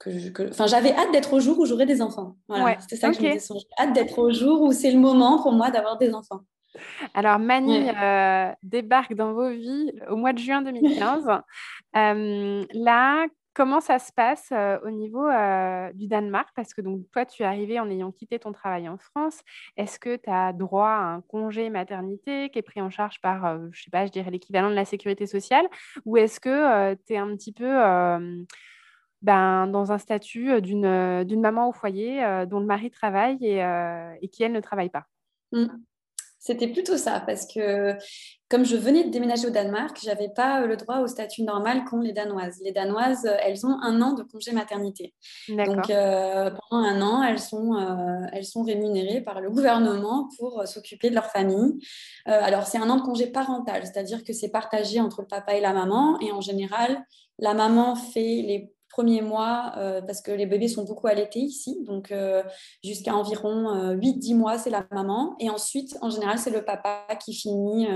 [0.00, 2.34] que, Enfin, j'avais hâte d'être au jour où j'aurais des enfants.
[2.48, 3.54] Voilà, c'était ça que je me disais.
[3.54, 6.40] J'ai hâte d'être au jour où c'est le moment pour moi d'avoir des enfants.
[7.14, 7.90] Alors, Mani
[8.64, 11.26] débarque dans vos vies au mois de juin 2015.
[11.94, 14.52] là, Comment ça se passe
[14.84, 15.28] au niveau
[15.94, 16.48] du Danemark?
[16.56, 19.42] Parce que donc, toi, tu es arrivé en ayant quitté ton travail en France.
[19.76, 23.70] Est-ce que tu as droit à un congé maternité qui est pris en charge par,
[23.70, 25.66] je sais pas, je dirais l'équivalent de la sécurité sociale?
[26.04, 27.70] Ou est-ce que tu es un petit peu
[29.22, 34.52] ben, dans un statut d'une maman au foyer dont le mari travaille et, qui, elle,
[34.52, 35.06] ne travaille pas?
[35.52, 35.68] Mmh.
[36.44, 37.96] C'était plutôt ça, parce que
[38.50, 41.42] comme je venais de déménager au Danemark, je n'avais pas euh, le droit au statut
[41.42, 42.60] normal qu'ont les Danoises.
[42.62, 45.14] Les Danoises, euh, elles ont un an de congé maternité.
[45.48, 51.08] Donc euh, pendant un an, elles sont, elles sont rémunérées par le gouvernement pour s'occuper
[51.08, 51.78] de leur famille.
[52.26, 55.62] alors c'est un an de congé parental, c'est-à-dire que c'est partagé entre le papa et
[55.62, 57.04] la maman, et en général,
[57.38, 61.78] la maman fait les premiers mois, euh, parce que les bébés sont beaucoup allaités ici,
[61.82, 62.44] donc euh,
[62.84, 65.34] jusqu'à environ 8-10 euh, mois, c'est la maman.
[65.40, 67.88] Et ensuite, en général, c'est le papa qui finit,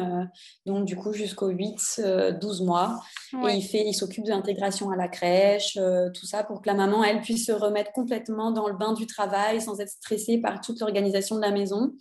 [0.66, 3.00] donc du coup, jusqu'aux 8-12 mois.
[3.32, 5.78] Et il, fait, il s'occupe de l'intégration à la crèche,
[6.14, 9.06] tout ça, pour que la maman, elle, puisse se remettre complètement dans le bain du
[9.06, 11.92] travail sans être stressée par toute l'organisation de la maison.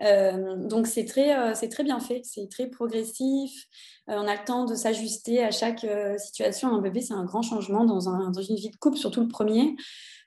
[0.00, 3.66] Donc c'est très, c'est très bien fait, c'est très progressif.
[4.08, 6.74] Euh, on a le temps de s'ajuster à chaque euh, situation.
[6.74, 9.76] Un bébé, c'est un grand changement dans, une vie de couple, surtout le premier.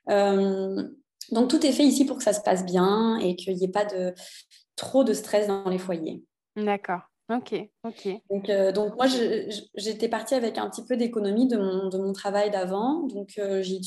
[0.08, 0.88] Euh,
[1.30, 3.68] donc tout est fait ici pour que ça se passe bien et qu'il n'y ait
[3.68, 4.14] pas de
[4.76, 6.24] trop de stress dans les foyers.
[6.56, 7.00] D'accord.
[7.30, 7.54] Ok,
[7.84, 8.72] ok.
[8.74, 9.06] Donc, moi,
[9.74, 13.04] j'étais partie avec un petit peu d'économie de mon, travail d'avant.
[13.06, 13.78] Donc j'ai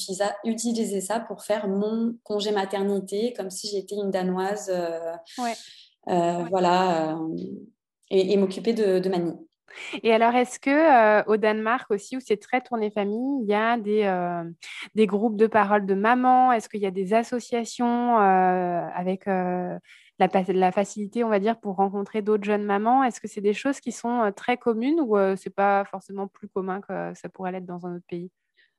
[0.45, 4.71] utilisé, ça pour faire mon congé maternité, comme si j'étais une Danoise.
[6.07, 7.19] Voilà.
[8.09, 9.33] et, m'occuper de, de Mani.
[10.03, 13.53] Et alors, est-ce que euh, au Danemark aussi, où c'est très tourné famille, il y
[13.53, 14.43] a des, euh,
[14.95, 16.51] des groupes de parole de maman?
[16.51, 19.27] Est-ce qu'il y a des associations euh, avec
[20.19, 23.79] la, facilité, on va dire, pour rencontrer d'autres jeunes mamans Est-ce que c'est des choses
[23.79, 27.85] qui sont très communes ou c'est pas forcément plus commun que ça pourrait l'être dans
[27.85, 28.31] un autre pays?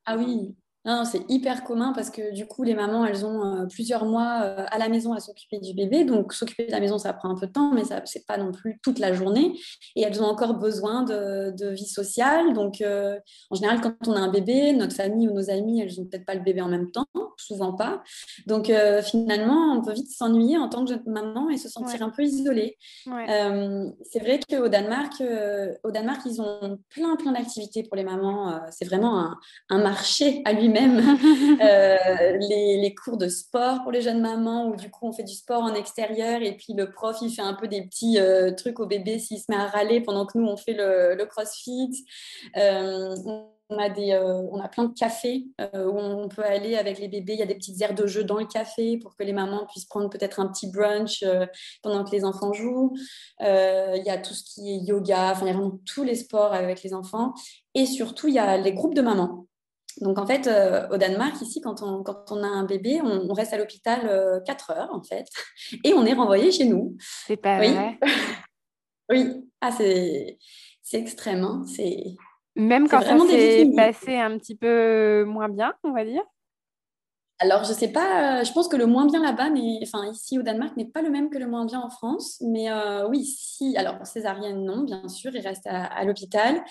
[0.05, 3.66] Ah oui, non, c'est hyper commun parce que du coup, les mamans, elles ont euh,
[3.66, 6.05] plusieurs mois euh, à la maison à s'occuper du bébé.
[6.05, 8.38] Donc, s'occuper de la maison, ça prend un peu de temps, mais ça c'est pas
[8.38, 9.59] non plus toute la journée.
[9.96, 12.53] Et elles ont encore besoin de, vie sociale.
[12.53, 13.18] Donc, euh,
[13.51, 16.25] en général, quand on a un bébé, notre famille ou nos amis, elles ont peut-être
[16.25, 18.05] pas le bébé en même temps, souvent pas.
[18.46, 18.70] Donc,
[19.03, 22.22] finalement, on peut vite s'ennuyer en tant que jeune maman et se sentir un peu
[22.22, 22.79] isolée.
[23.07, 25.20] c'est vrai qu'au Danemark,
[25.83, 28.61] au Danemark, ils ont plein, plein d'activités pour les mamans.
[28.70, 29.37] c'est vraiment un,
[29.70, 31.19] un marché à lui-même même
[32.49, 35.35] les, les, cours de sport pour les jeunes mamans, où du coup on fait du
[35.35, 38.19] sport en extérieur et puis le prof il fait un peu des petits
[38.57, 42.05] trucs au bébé s'il se met à râler pendant que nous on fait le, crossfit
[43.69, 46.99] on a, des, euh, on a plein de cafés euh, où on peut aller avec
[46.99, 47.35] les bébés.
[47.35, 49.67] Il y a des petites aires de jeu dans le café pour que les mamans
[49.67, 51.47] puissent prendre peut-être un petit brunch euh,
[51.83, 52.95] pendant que les enfants jouent.
[53.41, 55.33] il y a tout ce qui est yoga.
[55.33, 57.35] Enfin, il y a vraiment tous les sports avec les enfants.
[57.75, 59.47] Et surtout, il y a les groupes de mamans.
[60.01, 60.49] Donc, en fait,
[60.91, 64.71] au Danemark, ici, quand on, quand on a un bébé, on, reste à l'hôpital 4
[64.71, 65.27] heures, en fait.
[65.85, 66.97] Et on est renvoyé chez nous.
[67.27, 67.99] C'est pas vrai
[69.11, 69.49] Oui.
[69.61, 70.39] Ah, c'est
[70.93, 71.45] extrême.
[71.45, 71.65] Hein.
[71.67, 72.17] C'est
[72.57, 76.23] même quand ça s'est passé un petit peu moins bien, on va dire
[77.38, 79.49] alors, je sais pas, je pense que le moins bien là-bas,
[79.83, 82.42] enfin, ici au Danemark, n'est pas le même que le moins bien en France.
[82.46, 86.62] Mais euh, oui, si, alors, césarienne, non, bien sûr, il reste à, l'hôpital.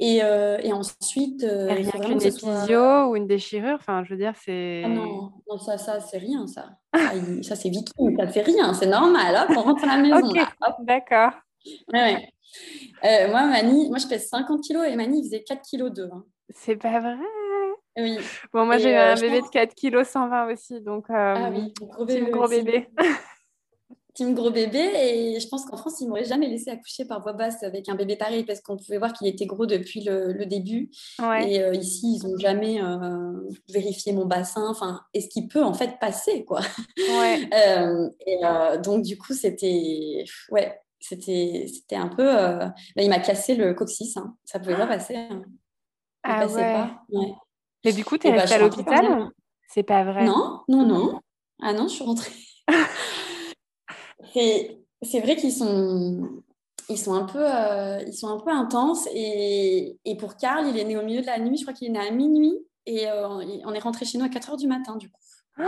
[0.00, 1.44] Et, euh, et, ensuite.
[1.44, 3.08] Euh, rien qu'une soit...
[3.08, 4.82] ou une déchirure, enfin, je veux dire, c'est.
[4.84, 6.70] Ah non, non, ça, ça c'est rien, ça.
[7.42, 10.32] ça, c'est viking, ça fait rien, c'est normal, hop, on rentre à la maison.
[10.80, 11.32] D'accord.
[11.92, 12.28] Ouais,
[13.04, 16.10] euh, moi, Mani, moi, je pèse 50 kilos et Mani, il faisait 4 kg 2.
[16.50, 17.16] C'est pas vrai
[17.98, 18.18] Oui.
[18.52, 21.50] Bon, moi, j'ai eu un euh, bébé de 4 kg 120 aussi, donc euh, ah,
[21.52, 22.30] oui, gros bébé.
[22.30, 22.88] Gros bébé.
[24.14, 27.34] team gros bébé et je pense qu'en France, ils m'auraient jamais laissé accoucher par voie
[27.34, 30.90] basse avec un bébé pareil parce qu'on pouvait voir qu'il était gros depuis le, début.
[31.40, 32.80] Et ici, ils n'ont jamais
[33.68, 36.62] vérifié mon bassin, enfin, est-ce qu'il peut en fait passer quoi?
[36.98, 37.48] Ouais.
[38.26, 38.40] et
[38.82, 43.74] donc du coup, c'était ouais, c'était c'était un peu euh, bah, il m'a cassé le
[43.74, 44.36] coccyx hein.
[44.44, 44.86] ça pouvait pas ah.
[44.86, 45.42] passer hein.
[46.22, 46.62] ah ouais.
[46.62, 47.04] Pas.
[47.84, 49.30] Mais du coup tu es bah, restée à l'hôpital
[49.68, 50.24] c'est pas vrai.
[50.24, 51.20] Non non non.
[51.60, 52.32] Ah non je suis rentrée.
[55.02, 56.42] C'est vrai qu'ils sont
[56.88, 59.06] ils sont un peu euh, ils sont un peu intenses.
[59.12, 61.58] Et, et, pour Karl il est né au milieu de la nuit.
[61.58, 62.58] Je crois qu'il est né à minuit.
[62.86, 65.20] Et euh, on est rentré chez nous à 4 heures du matin du coup.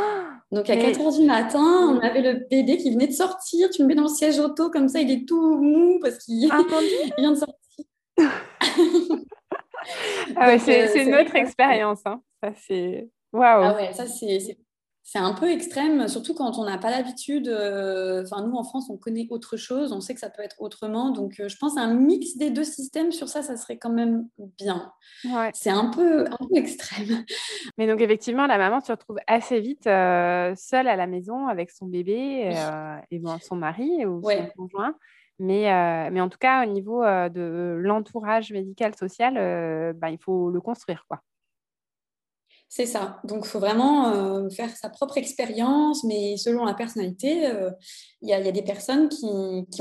[0.50, 3.68] Donc à 4 h du matin, on avait le bébé qui venait de sortir.
[3.70, 6.48] Tu me mets dans le siège auto, comme ça, il est tout mou parce qu'il
[7.18, 7.56] vient de sortir.
[10.36, 12.00] ah c'est euh, une autre expérience.
[12.04, 12.22] Hein.
[12.42, 13.08] Ça, c'est.
[13.32, 13.62] Waouh!
[13.64, 14.58] Ah ouais, ça, c'est
[15.12, 17.48] c'est un peu extrême, surtout quand on n'a pas l'habitude.
[17.48, 21.10] Euh, nous en France, on connaît autre chose, on sait que ça peut être autrement.
[21.10, 24.28] Donc, euh, je pense un mix des deux systèmes sur ça, ça serait quand même
[24.56, 24.92] bien.
[25.52, 27.24] C'est un peu, un peu extrême.
[27.76, 31.72] Mais donc, effectivement, la maman se retrouve assez vite euh, seule à la maison avec
[31.72, 32.54] son bébé
[33.10, 34.94] et bon, son mari ou son conjoint.
[35.40, 39.34] Mais, mais en tout cas, au niveau de l'entourage médical, social,
[39.94, 41.04] ben, il faut le construire.
[41.08, 41.22] quoi.
[42.72, 43.18] C'est ça.
[43.24, 47.72] Donc, il faut vraiment euh, faire sa propre expérience, mais selon la personnalité, euh,
[48.22, 49.26] il y, a des personnes qui,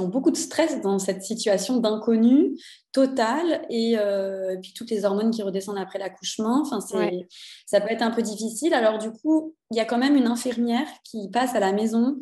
[0.02, 2.58] ont beaucoup de stress dans cette situation d'inconnu
[2.91, 6.63] total et, euh, puis toutes les hormones qui redescendent après l'accouchement.
[6.65, 8.74] Enfin, ça peut être un peu difficile.
[8.74, 12.17] Alors, du coup, il y a quand même une infirmière qui passe à la maison.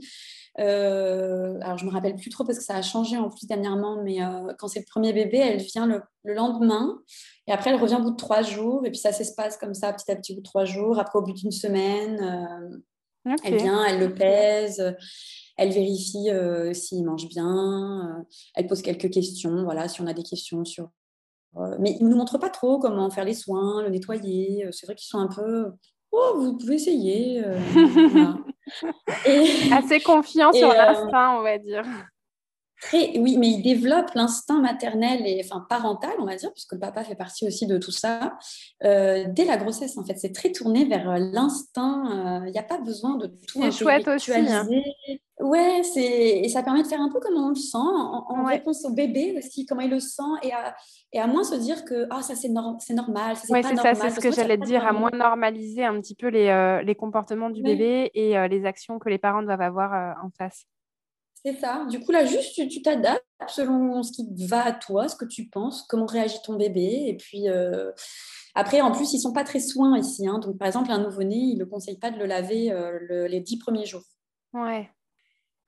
[0.58, 4.20] Alors, je me rappelle plus trop parce que ça a changé en plus dernièrement, mais
[4.58, 7.00] quand c'est le premier bébé, elle vient le lendemain
[7.48, 8.86] et après, elle revient au bout de trois jours.
[8.86, 11.00] Et puis ça s'espace comme ça, petit à petit, au bout de trois jours.
[11.00, 12.20] Après, au bout d'une semaine,
[13.26, 14.96] euh, elle vient, elle le pèse.
[15.56, 18.20] Elle vérifie euh, s'il mange bien.
[18.20, 19.64] Euh, elle pose quelques questions.
[19.64, 20.90] Voilà, si on a des questions sur.
[21.80, 24.68] mais ils ne nous montrent pas trop comment faire les soins, le nettoyer.
[24.72, 25.72] C'est vrai qu'ils sont un peu.
[26.12, 27.44] Oh, vous pouvez essayer.
[29.72, 31.84] Assez confiants sur l'instinct, on va dire
[32.94, 37.04] oui, mais il développe l'instinct maternel et enfin parental, on va dire, puisque le papa
[37.04, 38.38] fait partie aussi de tout ça,
[38.84, 39.98] euh, dès la grossesse.
[39.98, 42.04] En fait, c'est très tourné vers euh, l'instinct.
[42.44, 44.54] Il euh, n'y a pas besoin de tout intellectualiser.
[44.54, 44.68] Hein.
[45.40, 48.84] Ouais, c'est et ça permet de faire un peu comme on le sent, en, réponse
[48.86, 50.76] au bébé aussi, comment il le sent, et à,
[51.14, 54.10] et à moins se dire que ah ça c'est c'est normal, ça c'est ça, c'est
[54.10, 58.10] ce que j'allais dire, à moins normaliser un petit peu les, les comportements du bébé
[58.16, 60.66] et les actions que les parents doivent avoir en face.
[61.48, 61.86] C'est ça.
[61.90, 65.48] Du coup, là, juste, tu t'adaptes selon ce qui va à toi, ce que tu
[65.48, 67.06] penses, comment réagit ton bébé.
[67.08, 67.90] Et puis, euh,
[68.54, 70.28] après, en plus, ils ne sont pas très soins ici.
[70.28, 70.40] Hein.
[70.40, 73.58] Donc, par exemple, un nouveau-né, il ne conseille pas de le laver euh, les dix
[73.60, 74.04] premiers jours.
[74.52, 74.90] Ouais.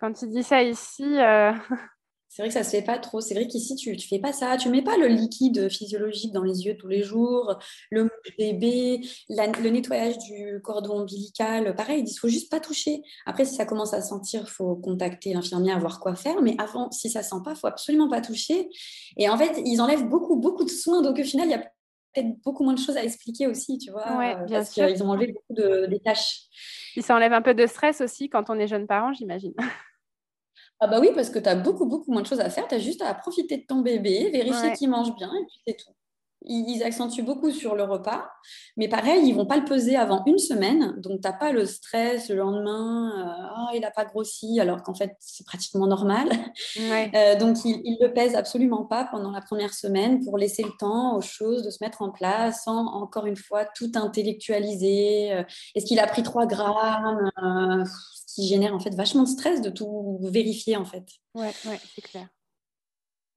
[0.01, 1.53] Quand tu dis ça ici, euh,
[2.29, 3.21] C'est vrai que ça se fait pas trop.
[3.21, 4.55] C'est vrai qu'ici, tu ne fais pas ça.
[4.55, 7.57] Tu mets pas le liquide physiologique dans les yeux tous les jours,
[7.89, 11.75] le bébé, le nettoyage du cordon ombilical.
[11.75, 13.01] Pareil, il faut juste pas toucher.
[13.25, 16.39] Après, si ça commence à sentir, il faut contacter l'infirmière, voir quoi faire.
[16.43, 18.69] Mais avant, si ça sent pas, il faut absolument pas toucher.
[19.17, 21.01] Et en fait, ils enlèvent beaucoup, beaucoup de soins.
[21.01, 21.63] Donc, au final, il y a
[22.13, 24.17] peut-être beaucoup moins de choses à expliquer aussi, tu vois.
[24.17, 26.41] Ouais, bien parce qu'ils ont enlevé beaucoup de, des tâches.
[26.95, 29.53] Ils s'enlèvent un peu de stress aussi quand on est jeune parent, j'imagine.
[30.81, 32.67] Ah bah oui, parce que tu as beaucoup, beaucoup moins de choses à faire.
[32.67, 35.75] Tu as juste à profiter de ton bébé, vérifier qu'il mange bien et puis c'est
[35.77, 35.91] tout.
[36.41, 38.29] Ils, accentuent beaucoup sur le repas,
[38.77, 41.65] mais pareil, ils vont pas le peser avant une semaine, donc tu n'as pas le
[41.65, 46.29] stress le lendemain, euh, ah, il n'a pas grossi, alors qu'en fait, c'est pratiquement normal.
[47.15, 50.71] Euh, donc, ils ne le pèsent absolument pas pendant la première semaine pour laisser le
[50.77, 55.33] temps aux choses de se mettre en place sans, encore une fois, tout intellectualiser.
[55.33, 55.43] Euh,
[55.75, 57.31] est-ce qu'il a pris 3 grammes
[58.15, 61.05] Ce qui génère en fait vachement de stress de tout vérifier, en fait.
[61.33, 62.27] Ouais, ouais c'est clair.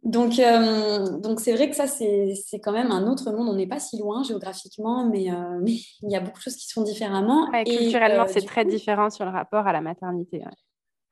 [0.02, 3.48] Donc, euh, donc c'est vrai que ça, c'est quand même un autre monde.
[3.48, 6.56] On n'est pas si loin géographiquement, mais, euh, mais, il y a beaucoup de choses
[6.56, 7.50] qui se font différemment.
[7.52, 10.42] et culturellement, euh, c'est très différent sur le rapport à la maternité.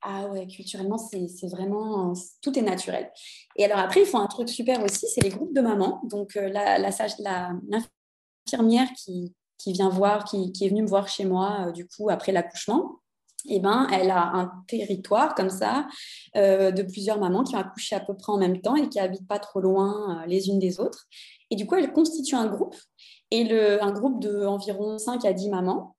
[0.03, 2.15] Ah ouais, culturellement, c'est vraiment...
[2.43, 3.13] Tout est naturel.
[3.57, 6.01] Et alors après, ils font un truc super aussi, c'est les groupes de mamans.
[6.05, 11.71] Donc, la, l'infirmière qui, qui, vient voir, qui, qui, est venue me voir chez moi,
[11.73, 13.00] du coup, après l'accouchement,
[13.47, 15.87] eh ben, elle a un territoire comme ça
[16.37, 18.99] euh, de plusieurs mamans qui ont accouché à peu près en même temps et qui
[18.99, 21.07] habitent pas trop loin euh, les unes des autres.
[21.51, 22.77] Et du coup, elle constitue un groupe,
[23.33, 25.97] et un groupe d'environ 5 à 10 mamans.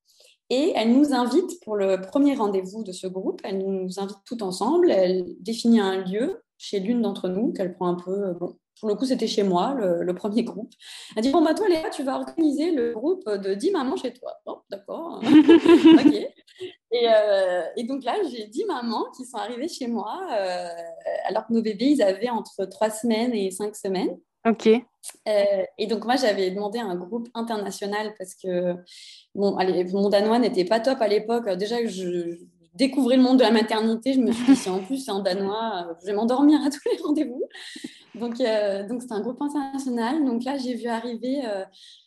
[0.49, 4.43] Et elle nous invite pour le premier rendez-vous de ce groupe, elle nous invite tout
[4.43, 8.33] ensemble, elle définit un lieu chez l'une d'entre nous qu'elle prend un peu, euh,
[8.81, 10.73] pour le coup, c'était chez moi, le, premier groupe.
[11.15, 14.11] Elle dit Bon, bah, toi, Léa, tu vas organiser le groupe de 10 mamans chez
[14.11, 14.33] toi.
[14.43, 15.21] Bon, d'accord.
[15.23, 16.27] ok.
[16.93, 20.67] Euh, et, donc là, j'ai 10 mamans qui sont arrivées chez moi, euh,
[21.25, 24.17] alors que nos bébés, ils avaient entre 3 semaines et 5 semaines.
[24.47, 24.67] Ok.
[24.67, 28.75] Euh, et donc, moi, j'avais demandé un groupe international parce que
[29.35, 31.47] bon, allez, mon danois n'était pas top à l'époque.
[31.49, 32.39] Déjà que je,
[32.73, 35.19] découvrais le monde de la maternité, je me suis dit, si en plus c'est en
[35.19, 37.43] danois, je vais m'endormir à tous les rendez-vous.
[38.15, 40.25] Donc, euh, donc c'est un groupe international.
[40.25, 41.63] Donc là, j'ai vu arriver euh,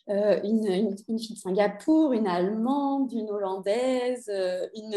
[0.09, 4.31] euh, une, une, fille de Singapour, une Allemande, une Hollandaise,
[4.75, 4.95] une,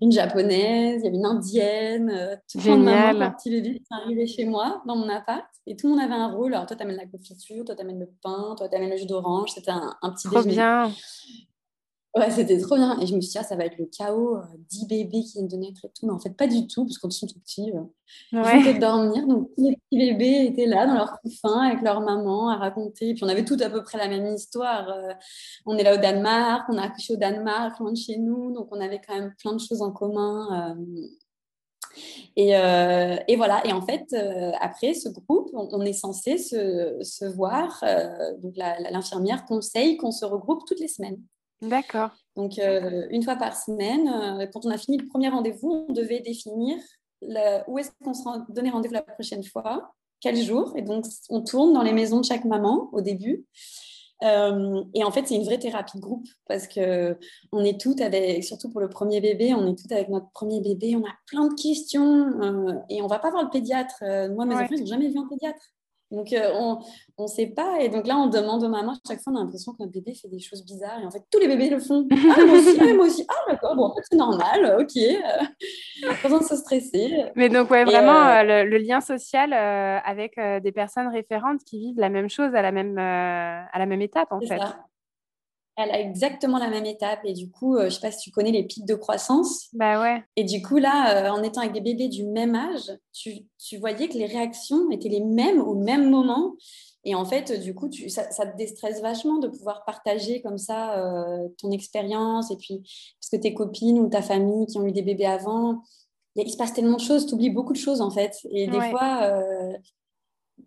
[0.00, 2.40] une Japonaise, il y avait une Indienne.
[2.50, 2.58] tout.
[2.58, 5.44] Le petit bébé sont arrivés chez moi, dans mon appart.
[5.66, 6.54] Et tout le monde avait un rôle.
[6.54, 8.96] Alors, toi, tu amènes la confiture, toi, tu amènes le pain, toi, tu amènes le
[8.96, 9.50] jus d'orange.
[9.50, 10.90] C'était un, un, petit Trop bien.
[12.14, 13.00] Ouais, c'était trop bien.
[13.00, 14.38] Et je me suis dit, ah, ça va être le chaos,
[14.70, 16.06] 10 euh, bébés qui viennent de naître et tout.
[16.06, 18.60] Mais en fait, pas du tout, parce qu'ils sont tout petits, euh, ouais.
[18.60, 19.26] ils dormir.
[19.26, 23.10] Donc, tous les petits bébés étaient là, dans leur couffin, avec leur maman, à raconter.
[23.10, 24.88] Et puis, on avait tout à peu près la même histoire.
[24.90, 25.12] Euh,
[25.66, 28.52] on est là au Danemark, on a accouché au Danemark, loin de chez nous.
[28.52, 30.76] Donc, on avait quand même plein de choses en commun.
[32.36, 34.14] Et, et, voilà, et en fait,
[34.60, 37.84] après ce groupe, on, est censé se, se voir.
[38.40, 41.20] donc l'infirmière conseille qu'on se regroupe toutes les semaines.
[41.62, 42.10] D'accord.
[42.36, 45.92] Donc, euh, une fois par semaine, euh, quand on a fini le premier rendez-vous, on
[45.92, 46.76] devait définir
[47.68, 50.74] où est-ce qu'on se donnait rendez-vous la prochaine fois, quel jour.
[50.76, 53.46] Et donc, on tourne dans les maisons de chaque maman au début.
[54.22, 57.18] Euh, et en fait, c'est une vraie thérapie de groupe parce que
[57.50, 60.60] on est toutes avec, surtout pour le premier bébé, on est toutes avec notre premier
[60.60, 64.02] bébé, on a plein de questions et on va pas voir le pédiatre.
[64.34, 65.73] moi, mes enfants, ils n'ont jamais vu un pédiatre.
[66.14, 66.50] Donc, euh,
[67.16, 67.80] on ne sait pas.
[67.80, 70.28] Et donc là, on demande aux mamans, chaque fois, on a l'impression qu'un bébé fait
[70.28, 71.00] des choses bizarres.
[71.02, 72.06] Et en fait, tous les bébés le font.
[72.12, 73.26] Ah, moi aussi, ah, moi aussi.
[73.28, 74.96] Ah, d'accord, bon, en fait, c'est normal, ok.
[74.96, 77.24] Euh, pas besoin de se stresser.
[77.36, 82.08] Mais donc, ouais, vraiment, euh, le, lien social avec des personnes référentes qui vivent la
[82.08, 84.58] même chose à la même, à la même étape, en fait.
[84.58, 84.76] Ça.
[85.76, 87.20] Elle a exactement la même étape.
[87.24, 89.68] Et du coup, je ne sais pas si tu connais les pics de croissance.
[89.72, 90.22] Bah ouais.
[90.36, 94.08] Et du coup, là, en étant avec des bébés du même âge, tu, tu, voyais
[94.08, 96.54] que les réactions étaient les mêmes au même moment.
[97.04, 100.58] Et en fait, du coup, tu, ça, ça, te déstresse vachement de pouvoir partager comme
[100.58, 102.50] ça euh, ton expérience.
[102.50, 102.80] Et puis,
[103.20, 105.82] parce que tes copines ou ta famille qui ont eu des bébés avant,
[106.36, 108.36] il se passe tellement de choses, tu oublies beaucoup de choses en fait.
[108.50, 109.72] Et des fois, euh,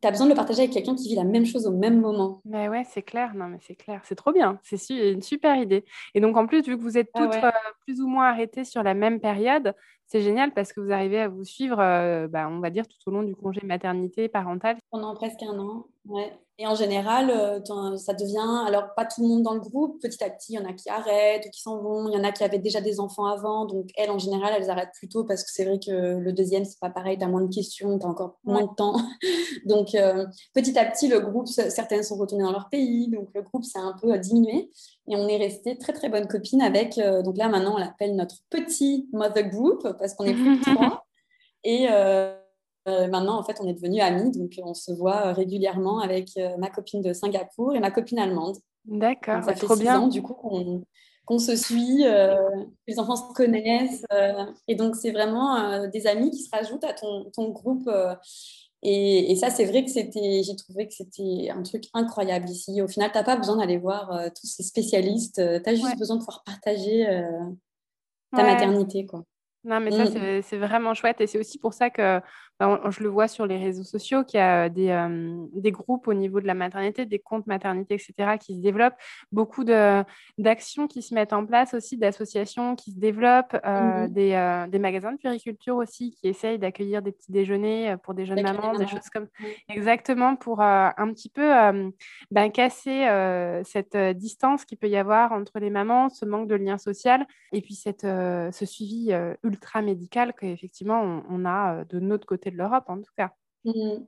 [0.01, 1.99] tu as besoin de le partager avec quelqu'un qui vit la même chose au même
[1.99, 2.41] moment.
[2.45, 3.33] Mais ouais, c'est clair.
[3.35, 4.01] Non, mais c'est clair.
[4.03, 4.59] C'est trop bien.
[4.63, 5.85] C'est une super idée.
[6.13, 7.51] Et donc, en plus, vu que vous êtes ah toutes euh,
[7.85, 9.73] plus ou moins arrêtées sur la même période,
[10.05, 12.97] c'est génial parce que vous arrivez à vous suivre, euh, bah, on va dire, tout
[13.07, 14.77] au long du congé maternité parental.
[14.89, 16.31] Pendant presque un an, ouais.
[16.59, 20.23] Et en général, euh, ça devient, alors pas tout le monde dans le groupe, petit
[20.23, 22.23] à petit, il y en a qui arrêtent ou qui s'en vont, il y en
[22.23, 25.23] a qui avaient déjà des enfants avant, donc elles, en général, elles arrêtent plus tôt
[25.23, 27.99] parce que c'est vrai que le deuxième, c'est pas pareil, tu as moins de questions,
[27.99, 28.95] tu as encore moins de temps.
[29.65, 33.43] donc euh, petit à petit, le groupe, certaines sont retournées dans leur pays, donc le
[33.43, 34.71] groupe s'est un peu diminué.
[35.09, 38.15] Et on est resté très très bonne copine avec, euh, donc là maintenant, on l'appelle
[38.15, 41.05] notre petit mother group parce qu'on est plus de trois.
[41.63, 42.33] Et euh,
[42.87, 46.69] maintenant, en fait, on est devenus amis, donc on se voit régulièrement avec euh, ma
[46.69, 48.57] copine de Singapour et ma copine allemande.
[48.85, 49.99] D'accord, ça fait trop bien.
[49.99, 50.33] Ans, du coup,
[51.25, 52.37] qu'on se suit, euh,
[52.87, 54.05] les enfants se connaissent,
[54.67, 57.89] et donc c'est vraiment des amis qui se rajoutent à ton, ton groupe.
[58.83, 62.81] Et, ça, c'est vrai que c'était, j'ai trouvé que c'était un truc incroyable ici.
[62.81, 66.15] Au final, tu n'as pas besoin d'aller voir tous ces spécialistes, tu as juste besoin
[66.15, 67.05] de pouvoir partager
[68.33, 69.05] ta maternité.
[69.05, 69.25] Quoi.
[69.63, 70.41] Non, mais ça, mmh.
[70.43, 71.19] c'est vraiment chouette.
[71.19, 72.21] Et c'est aussi pour ça que
[72.59, 75.07] je le vois sur les réseaux sociaux, qu'il y a des,
[75.53, 78.95] des, groupes au niveau de la maternité, des comptes maternité, etc., qui se développent,
[79.31, 84.79] beaucoup d'actions qui se mettent en place aussi, d'associations qui se développent, mmh des, des,
[84.79, 88.87] magasins de puriculture aussi qui essayent d'accueillir des petits déjeuners pour des jeunes mamans, des
[88.87, 89.27] choses comme
[89.69, 91.51] exactement pour un petit peu
[92.31, 93.07] ben, casser
[93.65, 97.61] cette distance qu'il peut y avoir entre les mamans, ce manque de lien social et
[97.61, 99.11] puis cette, ce suivi
[99.43, 103.31] ultra médical qu'effectivement on, on, a de notre côté de l'Europe en tout cas.
[103.65, 104.03] Mmh.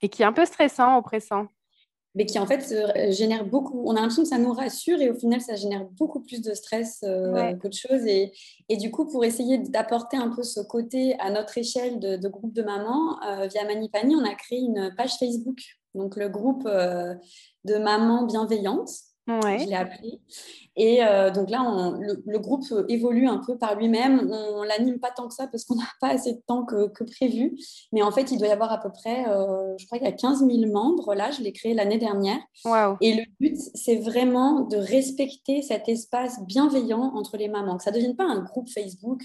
[0.00, 1.46] Et qui est un peu stressant, oppressant
[2.14, 2.74] mais qui en fait
[3.10, 3.82] génère beaucoup.
[3.86, 6.52] On a l'impression que ça nous rassure et au final, ça génère beaucoup plus de
[6.52, 8.04] stress euh, qu'autre chose.
[8.06, 8.32] Et,
[8.68, 12.52] et, du coup, pour essayer d'apporter un peu ce côté à notre échelle de, groupe
[12.52, 15.58] de mamans, euh, via Manipani, on a créé une page Facebook,
[15.94, 17.14] donc le groupe euh,
[17.64, 18.90] de mamans bienveillantes.
[19.28, 20.20] Je l'ai appelé.
[20.74, 21.62] Et euh, donc là,
[22.00, 24.28] le, groupe évolue un peu par lui-même.
[24.32, 27.56] On l'anime pas tant que ça parce qu'on n'a pas assez de temps que, prévu.
[27.92, 30.10] Mais en fait, il doit y avoir à peu près, euh, je crois qu'il y
[30.10, 31.14] a 15 000 membres.
[31.14, 32.38] Là, je l'ai créé l'année dernière.
[33.00, 37.76] Et le but, c'est vraiment de respecter cet espace bienveillant entre les mamans.
[37.76, 39.22] Que ça ne devienne pas un groupe Facebook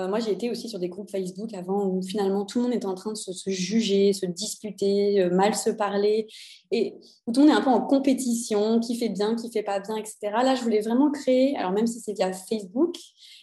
[0.00, 2.74] euh, moi, j'ai été aussi sur des groupes Facebook avant où finalement tout le monde
[2.74, 6.26] était en train de se, juger, se disputer, euh, mal se parler,
[6.72, 6.94] et
[7.26, 9.78] où tout le monde est un peu en compétition, qui fait bien, qui fait pas
[9.78, 10.16] bien, etc.
[10.22, 12.96] Là, je voulais vraiment créer, alors même si c'est via Facebook,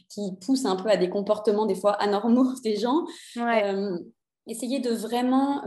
[0.09, 3.05] qui pousse un peu à des comportements des fois anormaux des gens,
[3.37, 3.97] euh,
[4.45, 5.61] essayer de vraiment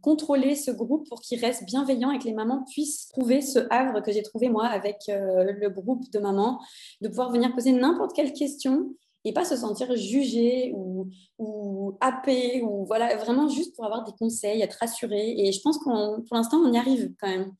[0.00, 4.00] contrôler ce groupe pour qu'il reste bienveillant et que les mamans puissent trouver ce havre
[4.00, 6.60] que j'ai trouvé moi avec le groupe de mamans,
[7.02, 8.94] de pouvoir venir poser n'importe quelle question
[9.24, 11.08] et pas se sentir jugé ou,
[11.38, 15.34] ou happé ou voilà vraiment juste pour avoir des conseils, être rassuré.
[15.38, 17.52] Et je pense qu'on pour l'instant on y arrive quand même.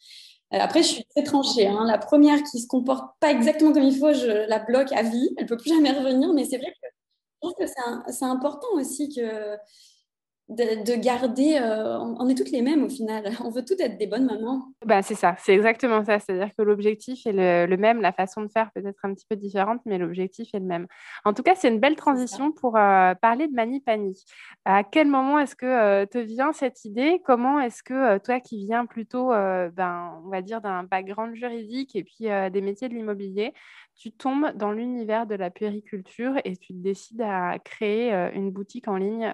[0.54, 1.66] Euh, après, je suis très tranchée.
[1.66, 1.84] Hein.
[1.86, 5.30] La première qui se comporte pas exactement comme il faut, je la bloque à vie.
[5.36, 6.32] Elle peut plus jamais revenir.
[6.32, 6.88] Mais c'est vrai que
[7.42, 9.56] je pense que c'est important aussi que
[10.48, 11.58] de, garder.
[11.60, 13.24] Euh, on, est toutes les mêmes au final.
[13.44, 14.68] On veut toutes être des bonnes mamans.
[14.84, 16.18] Bah, c'est ça, c'est exactement ça.
[16.18, 19.80] C'est-à-dire que l'objectif est le, même, la façon de faire peut-être un petit peu différente,
[19.84, 20.86] mais l'objectif est le même.
[21.24, 24.14] En tout cas, c'est une belle transition pour euh, parler de Mani Pani.
[24.64, 27.20] À quel moment est-ce que euh, te vient cette idée?
[27.24, 32.04] Comment est-ce que toi qui viens plutôt, ben, on va dire, d'un background juridique et
[32.04, 33.52] puis des métiers de l'immobilier,
[33.96, 38.96] tu tombes dans l'univers de la puériculture et tu décides à créer une boutique en
[38.96, 39.32] ligne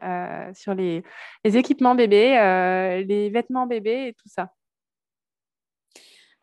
[0.55, 1.04] sur les,
[1.45, 2.31] équipements bébés,
[3.07, 4.51] les vêtements bébés et tout ça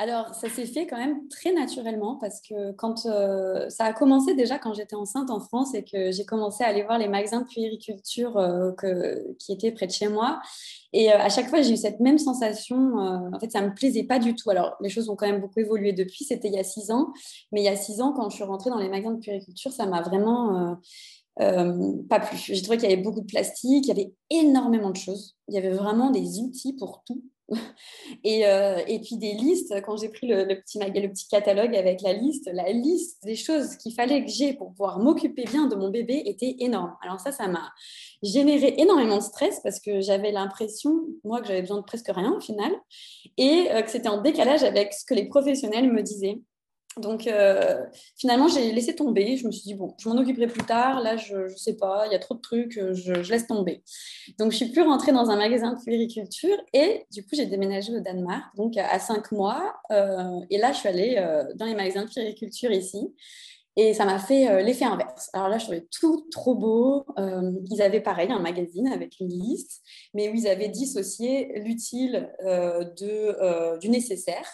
[0.01, 4.57] alors, ça s'est fait quand même très naturellement parce que quand ça a commencé déjà
[4.57, 7.45] quand j'étais enceinte en France et que j'ai commencé à aller voir les magasins de
[7.45, 8.34] puériculture
[9.38, 10.41] qui étaient près de chez moi.
[10.91, 12.97] Et à chaque fois, j'ai eu cette même sensation.
[12.97, 14.49] en fait, ça ne me plaisait pas du tout.
[14.49, 16.26] Alors, les choses ont quand même beaucoup évolué depuis.
[16.26, 17.14] C'était il y a six ans.
[17.51, 19.72] Mais il y a six ans, quand je suis rentrée dans les magasins de puériculture,
[19.72, 20.74] ça m'a vraiment euh,
[22.09, 22.37] pas plus.
[22.37, 25.35] J'ai trouvé qu'il y avait beaucoup de plastique, il y avait énormément de choses.
[25.47, 27.23] Il y avait vraiment des outils pour tout.
[28.23, 32.13] et, euh, et, puis des listes, quand j'ai pris le, petit, le catalogue avec la
[32.13, 35.89] liste, la liste des choses qu'il fallait que j'ai pour pouvoir m'occuper bien de mon
[35.89, 36.95] bébé était énorme.
[37.03, 37.71] Alors ça, ça m'a
[38.23, 42.31] généré énormément de stress parce que j'avais l'impression, moi, que j'avais besoin de presque rien
[42.31, 42.71] au final,
[43.37, 46.39] et euh, que c'était en décalage avec ce que les professionnels me disaient.
[46.97, 47.85] Donc euh,
[48.17, 49.37] finalement, j'ai laissé tomber.
[49.37, 51.01] Je me suis dit, bon, je m'en occuperai plus tard.
[51.01, 53.81] Là, je ne sais pas, il y a trop de trucs, euh, je, laisse tomber.
[54.37, 57.95] Donc je suis plus rentrée dans un magasin de puériculture et du coup, j'ai déménagé
[57.95, 59.73] au Danemark, donc à cinq mois.
[59.91, 61.15] Euh, et là, je suis allée
[61.55, 63.13] dans les magasins de puériculture ici.
[63.77, 65.29] Et ça m'a fait l'effet inverse.
[65.31, 67.05] Alors là, je trouvais tout trop beau.
[67.17, 69.81] ils avaient pareil un magazine avec une liste,
[70.13, 74.45] mais où ils avaient dissocié l'utile de, du nécessaire.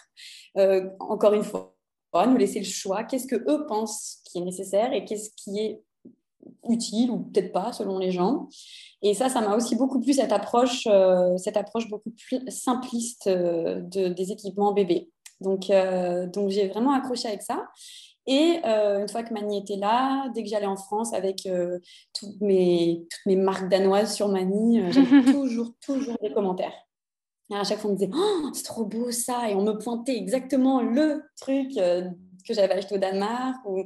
[0.99, 1.76] encore une fois,
[2.14, 3.03] nous laisser le choix.
[3.03, 5.82] Qu'est-ce que eux pensent qui est nécessaire et qu'est-ce qui est
[6.70, 8.47] utile ou peut-être pas selon les gens.
[9.01, 13.28] Et ça, ça m'a aussi beaucoup plu cette approche, euh, cette approche beaucoup plus simpliste
[13.28, 15.10] euh, de, des équipements bébés.
[15.41, 17.68] Donc, euh, donc j'ai vraiment accroché avec ça.
[18.30, 21.47] Et une fois que Mani était là, dès que j'allais en France avec
[22.14, 26.74] toutes, mes, toutes mes marques danoises sur Mani, j'avais toujours, toujours des commentaires.
[27.49, 29.49] À chaque fois, on me disait oh, c'est trop beau ça.
[29.49, 32.09] Et on me pointait exactement le truc euh,
[32.47, 33.57] que j'avais acheté au Danemark.
[33.65, 33.83] Ou...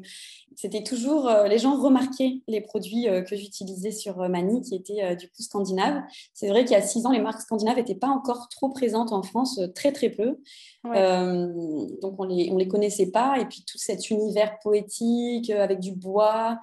[0.55, 5.15] C'était toujours, euh, les gens remarquaient les produits euh, que j'utilisais sur Mani, qui étaient
[5.15, 6.01] du coup scandinaves.
[6.33, 9.11] C'est vrai qu'il y a six ans, les marques scandinaves n'étaient pas encore trop présentes
[9.11, 10.37] en France, très très peu.
[10.83, 13.37] donc on les, on les connaissait pas.
[13.39, 16.59] Et puis tout cet univers poétique avec du bois,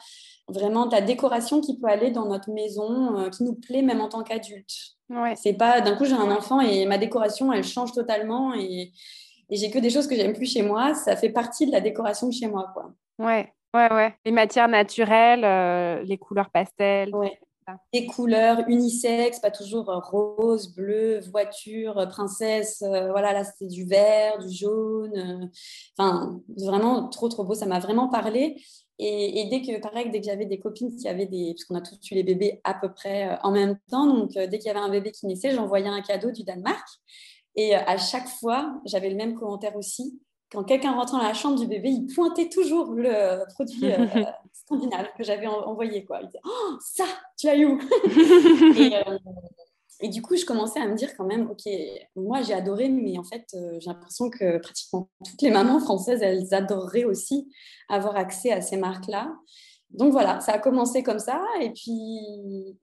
[0.49, 4.09] vraiment de la décoration qui peut aller dans notre maison, qui nous plaît même en
[4.09, 4.97] tant qu'adulte.
[5.11, 5.35] Ouais.
[5.37, 8.93] C'est pas d'un coup j'ai un enfant et ma décoration elle change totalement et,
[9.51, 10.95] et j'ai que des choses que j'aime plus chez moi.
[10.95, 12.93] Ça fait partie de la décoration de chez moi quoi.
[13.19, 14.15] Ouais, ouais, ouais.
[14.25, 17.15] Les matières naturelles, euh, les couleurs pastel.
[17.15, 17.39] Ouais.
[17.93, 22.83] des couleurs unisexes, pas toujours rose, bleu, voiture, princesse.
[22.83, 25.51] voilà, là, c'était du vert, du jaune.
[25.97, 27.55] Enfin, vraiment trop, trop beau.
[27.55, 28.63] Ça m'a vraiment parlé.
[29.01, 31.81] Et, dès que, pareil, dès que j'avais des copines qui avaient des, parce qu'on a
[31.81, 34.81] tous eu les bébés à peu près en même temps, donc dès qu'il y avait
[34.81, 36.87] un bébé qui naissait, j'envoyais un cadeau du Danemark.
[37.61, 41.59] Et à chaque fois, j'avais le même commentaire aussi quand quelqu'un rentrait dans la chambre
[41.59, 44.07] du bébé, il pointait toujours le produit euh,
[44.53, 46.05] scandinave que j'avais envoyé.
[46.05, 46.21] Quoi.
[46.23, 47.05] Il disait Oh, ça,
[47.37, 49.19] tu l'as eu euh,
[50.01, 51.69] et, du coup, je commençais à me dire quand même Ok,
[52.17, 56.23] moi j'ai adoré, mais en fait, euh, j'ai l'impression que pratiquement toutes les mamans françaises,
[56.23, 57.53] elles adoreraient aussi
[57.89, 59.35] avoir accès à ces marques-là
[59.91, 61.43] donc voilà, ça a commencé comme ça.
[61.63, 62.21] Et puis,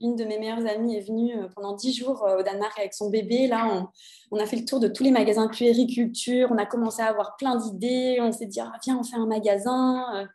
[0.01, 2.95] une de mes meilleures amies est venue euh, pendant dix jours euh, au Danemark avec
[2.95, 3.47] son bébé.
[3.47, 3.87] Là,
[4.31, 6.49] on, a fait le tour de tous les magasins de puériculture.
[6.51, 8.17] On a commencé à avoir plein d'idées.
[8.21, 10.27] On s'est dit, ah, viens, on fait un magasin.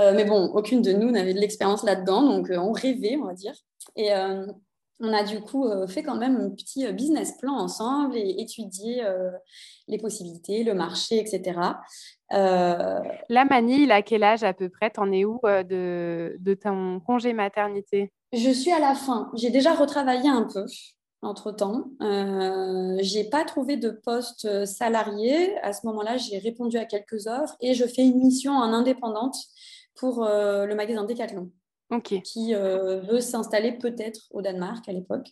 [0.00, 2.22] Euh, mais bon, aucune de nous n'avait de l'expérience là-dedans.
[2.22, 3.54] Donc, on rêvait, on va dire.
[3.96, 4.10] Et
[5.00, 9.02] on a du coup fait quand même un petit business plan ensemble et étudié
[9.88, 11.58] les possibilités, le marché, etc.
[12.32, 13.00] Euh...
[13.28, 14.90] La Mani, il a quel âge à peu près?
[14.90, 18.12] T'en es où euh, de, de, ton congé maternité?
[18.32, 19.30] Je suis à la fin.
[19.34, 20.66] J'ai déjà retravaillé un peu
[21.22, 21.90] entre-temps.
[22.00, 25.58] Euh, j'ai pas trouvé de poste salarié.
[25.62, 29.36] À ce moment-là, j'ai répondu à quelques offres et je fais une mission en indépendante
[29.94, 31.50] pour euh, le magasin Decathlon.
[32.04, 35.28] Qui euh, veut s'installer peut-être au Danemark à l'époque.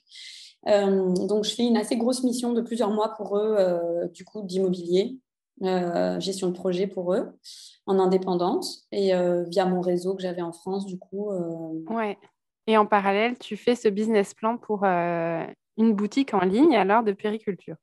[0.67, 5.19] donc, je fais une assez grosse mission de plusieurs mois pour eux, du coup, d'immobilier
[5.63, 7.33] euh, gestion de projet pour eux
[7.87, 11.31] en indépendante et euh, via mon réseau que j'avais en France du coup.
[11.31, 11.83] Euh.
[11.89, 12.19] Ouais.
[12.67, 17.13] Et en parallèle, tu fais ce business plan pour une boutique en ligne alors de
[17.13, 17.77] périculture.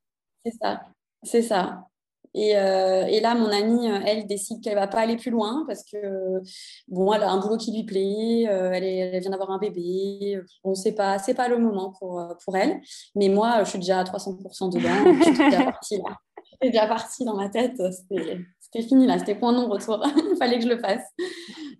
[0.45, 0.81] C'est ça,
[1.23, 1.87] c'est ça.
[2.35, 6.41] Et, et, là, mon amie, elle décide qu'elle va pas aller plus loin parce que
[6.87, 10.41] bon, elle a un boulot qui lui plaît, elle, elle, vient d'avoir un bébé.
[10.65, 12.81] On sait pas, c'est pas le moment pour, pour elle.
[13.15, 15.17] Mais moi, je suis déjà à 300% dedans.
[15.19, 16.17] je suis déjà partie là
[16.53, 17.81] c'était déjà parti dans ma tête.
[17.99, 20.03] C'était fini là, c'était point non-retour.
[20.31, 21.03] Il fallait que je le fasse.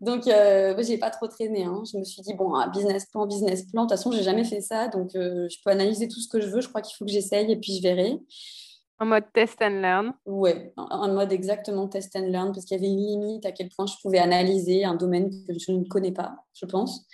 [0.02, 1.64] Donc, euh, j'ai pas trop traîné.
[1.64, 1.82] Hein.
[1.92, 3.84] Je me suis dit, bon, business plan, business plan.
[3.84, 4.90] De toute façon, j'ai jamais fait ça.
[4.90, 6.62] Donc, euh, je peux analyser tout ce que je veux.
[6.62, 8.20] Je crois qu'il faut que j'essaye et puis je verrai.
[9.00, 12.80] En mode test and learn Oui, en mode exactement test and learn, parce qu'il y
[12.80, 16.12] avait une limite à quel point je pouvais analyser un domaine que je ne connais
[16.12, 17.06] pas, je pense.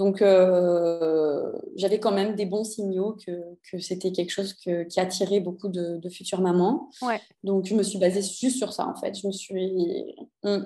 [0.00, 3.32] Donc, euh, j'avais quand même des bons signaux que,
[3.70, 6.88] que c'était quelque chose qui attirait beaucoup de, futures mamans.
[7.02, 7.20] Ouais.
[7.44, 9.14] Donc, je me suis basée juste sur ça, en fait.
[9.14, 10.16] Je me suis...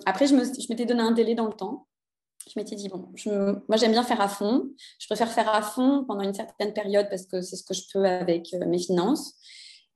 [0.06, 1.88] Après, je, me, je m'étais donné un délai dans le temps.
[2.46, 3.08] Je m'étais dit, bon,
[3.66, 4.70] moi, j'aime bien faire à fond.
[5.00, 7.82] Je préfère faire à fond pendant une certaine période parce que c'est ce que je
[7.92, 9.34] peux avec euh, mes finances.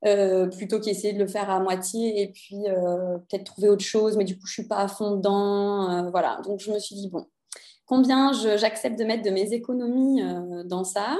[0.04, 2.64] Euh, plutôt qu'essayer de le faire à moitié et puis
[3.28, 6.10] peut-être trouver autre chose, mais du coup, je suis pas à fond dedans.
[6.10, 6.40] voilà.
[6.44, 7.24] Donc, je me suis dit, bon,
[7.88, 11.16] combien j'accepte de mettre de mes économies euh, dans ça,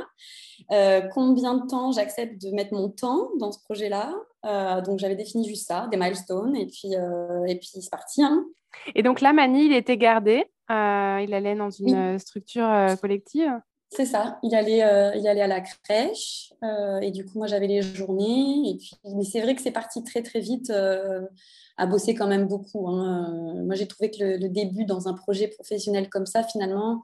[0.71, 4.15] euh, combien de temps j'accepte de mettre mon temps dans ce projet-là.
[4.45, 8.23] Euh, donc j'avais défini juste ça, des milestones, et puis, et puis c'est parti.
[8.23, 8.45] Hein.
[8.95, 10.75] Et donc là, Mani, il était gardé, il
[11.35, 13.59] allait dans une structure collective
[13.91, 14.85] c'est ça, il allait,
[15.19, 16.53] il allait à la crèche
[17.01, 20.05] et du coup moi j'avais les journées et puis mais c'est vrai que c'est parti
[20.05, 20.71] très très vite
[21.79, 22.89] à bosser quand même beaucoup.
[22.89, 23.55] Hein.
[23.57, 27.03] Euh, moi, j'ai trouvé que le, début dans un projet professionnel comme ça, finalement,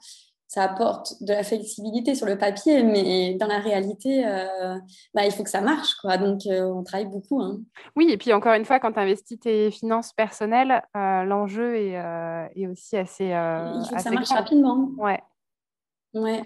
[0.49, 4.77] ça apporte de la flexibilité sur le papier, mais dans la réalité, euh,
[5.15, 5.95] bah, il faut que ça marche.
[5.95, 6.19] Quoi.
[6.19, 7.41] Donc, euh, on travaille beaucoup.
[7.41, 7.61] Hein.
[7.97, 11.95] Oui, et puis encore une fois, quand tu investis tes finances personnelles, l'enjeu est,
[12.57, 13.27] est, aussi assez.
[13.27, 14.91] il faut que ça marche rapidement.
[14.99, 15.23] Ouais.
[16.15, 16.43] Ouais.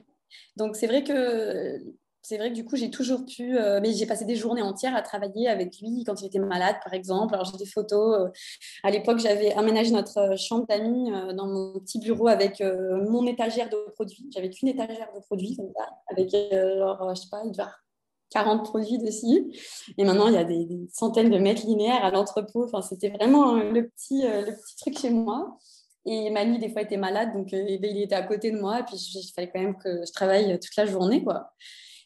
[0.56, 1.78] Donc, c'est vrai que
[2.28, 4.94] c'est vrai que du coup, j'ai toujours pu, euh, mais j'ai passé des journées entières
[4.94, 7.32] à travailler avec lui quand il était malade, par exemple.
[7.32, 8.20] Alors, j'ai des photos.
[8.20, 8.28] Euh,
[8.82, 13.70] à l'époque, j'avais aménagé notre euh, chambre d'amis dans mon petit bureau avec mon étagère
[13.70, 14.26] de produits.
[14.34, 17.68] J'avais qu'une étagère de produits, comme ça, avec, genre, je sais pas, il devait
[18.28, 19.50] 40 produits dessus.
[19.96, 22.64] Et maintenant, il y a des, centaines de mètres linéaires à l'entrepôt.
[22.64, 25.56] Enfin, c'était vraiment le petit, le petit truc chez moi.
[26.11, 28.80] Et Manu, des fois, était malade, donc eh ben, il était à côté de moi.
[28.80, 31.52] Et puis, il fallait quand même que je travaille toute la journée, quoi.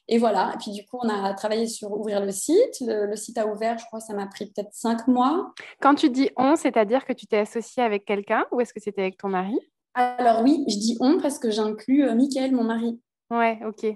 [0.08, 0.52] Et voilà.
[0.54, 2.80] Et puis du coup, on a travaillé sur ouvrir le site.
[2.80, 5.52] Le, site a ouvert, je crois, ça m'a pris peut-être cinq mois.
[5.80, 9.02] Quand tu dis on, c'est-à-dire que tu t'es associée avec quelqu'un ou est-ce que c'était
[9.02, 9.58] avec ton mari?
[9.94, 13.00] Alors oui, je dis on parce que j'inclus euh, Mickaël, mon mari.
[13.30, 13.86] Ouais, ok.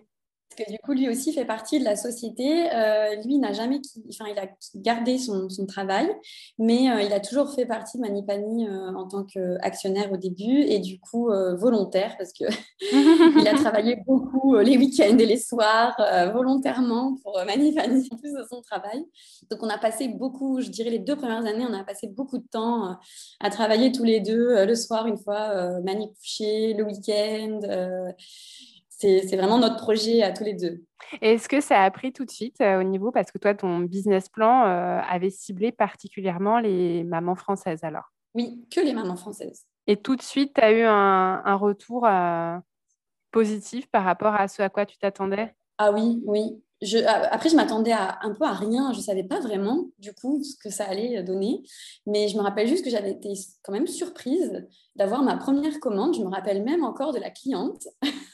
[0.56, 2.72] Que du coup, lui aussi fait partie de la société.
[2.72, 4.46] Euh, lui n'a jamais, enfin, il a
[4.76, 6.08] gardé son, travail,
[6.58, 10.60] mais euh, il a toujours fait partie de Manipani euh, en tant qu'actionnaire au début
[10.60, 11.28] et du coup
[11.58, 12.44] volontaire parce que
[13.40, 15.96] il a travaillé beaucoup les week-ends et les soirs
[16.32, 19.04] volontairement pour Manipani en plus de son travail.
[19.50, 22.38] Donc on a passé beaucoup, je dirais les deux premières années, on a passé beaucoup
[22.38, 22.96] de temps
[23.40, 27.60] à travailler tous les deux le soir une fois, Mani couché, le week-end
[28.98, 30.82] c'est vraiment notre projet à tous les deux.
[31.20, 34.28] Est-ce que ça a pris tout de suite au niveau, parce que toi, ton business
[34.28, 38.12] plan avait ciblé particulièrement les mamans françaises alors?
[38.34, 39.64] Oui, que les mamans françaises.
[39.86, 42.06] Et tout de suite, tu as eu un, un retour
[43.30, 45.54] positif par rapport à ce à quoi tu t'attendais?
[45.78, 46.62] Ah oui, oui.
[46.82, 48.92] Je, après, je m'attendais un peu à rien.
[48.92, 51.62] Je ne savais pas vraiment, du coup, ce que ça allait donner.
[52.06, 53.32] Mais je me rappelle juste que j'avais été
[53.62, 56.14] quand même surprise d'avoir ma première commande.
[56.14, 57.88] Je me rappelle même encore de la cliente.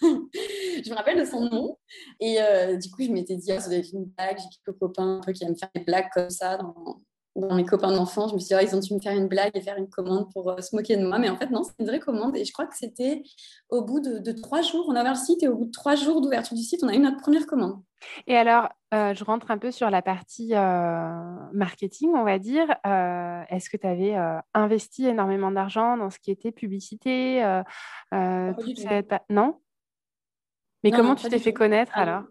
[0.85, 1.79] je me rappelle de son nom.
[2.21, 4.39] Et euh, du coup, je m'étais dit, ah, ça doit être une blague.
[4.39, 7.01] J'ai quelques copains un peu qui aiment faire des blagues comme ça dans,
[7.37, 9.29] dans mes copains d'enfants, je me suis dit, oh, ils ont dû me faire une
[9.29, 11.19] blague et faire une commande pour euh, se moquer de moi.
[11.19, 12.37] Mais en fait, non, c'est une vraie commande.
[12.37, 13.23] Et je crois que c'était
[13.71, 15.95] au bout de, trois jours, on a ouvert le site et au bout de trois
[15.95, 17.81] jours d'ouverture du site, on a eu notre première commande.
[18.27, 22.69] Et alors, euh, je rentre un peu sur la partie euh, marketing, on va dire.
[23.49, 24.15] Est-ce que tu avais
[24.55, 27.43] investi énormément d'argent dans ce qui était publicité
[28.13, 29.62] Non?
[30.85, 32.23] Mais comment tu t'es fait connaître ah alors?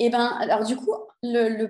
[0.00, 0.94] Eh ben, alors du coup,
[1.24, 1.66] le,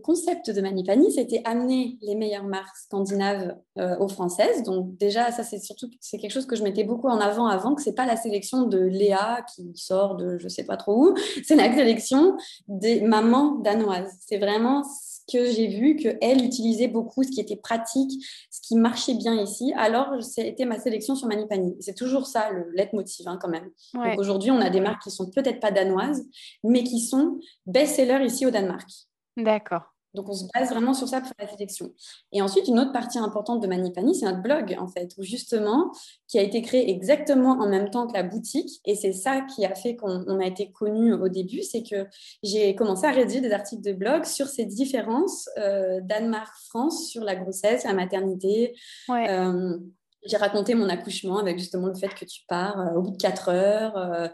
[0.00, 4.62] concept de Manipani, c'était amener les meilleures marques scandinaves euh, aux françaises.
[4.62, 7.74] Donc déjà, ça c'est surtout c'est quelque chose que je mettais beaucoup en avant avant,
[7.74, 11.14] que c'est pas la sélection de Léa qui sort de je sais pas trop où,
[11.44, 12.36] c'est la sélection
[12.68, 14.12] des mamans danoises.
[14.20, 14.84] C'est vraiment
[15.30, 18.10] que j'ai vu qu'elle utilisait beaucoup, ce qui était pratique,
[18.50, 19.72] ce qui marchait bien ici.
[19.76, 21.76] Alors, c'était ma sélection sur Manipani.
[21.80, 23.70] C'est toujours ça, le leitmotiv hein, quand même.
[24.18, 26.24] aujourd'hui, on a des marques qui sont peut-être pas danoises,
[26.64, 28.88] mais qui sont best-sellers ici au Danemark.
[29.36, 29.91] D'accord.
[30.14, 31.92] Donc, on se base vraiment sur ça pour la sélection.
[32.32, 35.90] Et ensuite, une autre partie importante de Manipani, c'est notre blog, en fait, où justement,
[36.28, 38.80] qui a été créé exactement en même temps que la boutique.
[38.84, 42.06] Et c'est ça qui a fait qu'on a été connu au début, c'est que
[42.42, 47.36] j'ai commencé à rédiger des articles de blog sur ces différences euh, Danemark-France sur la
[47.36, 48.74] grossesse, la maternité.
[49.08, 49.30] Ouais.
[49.30, 49.78] Euh,
[50.24, 53.16] j'ai raconté mon accouchement avec justement le fait que tu pars euh, au bout de
[53.16, 54.28] 4 heures, euh,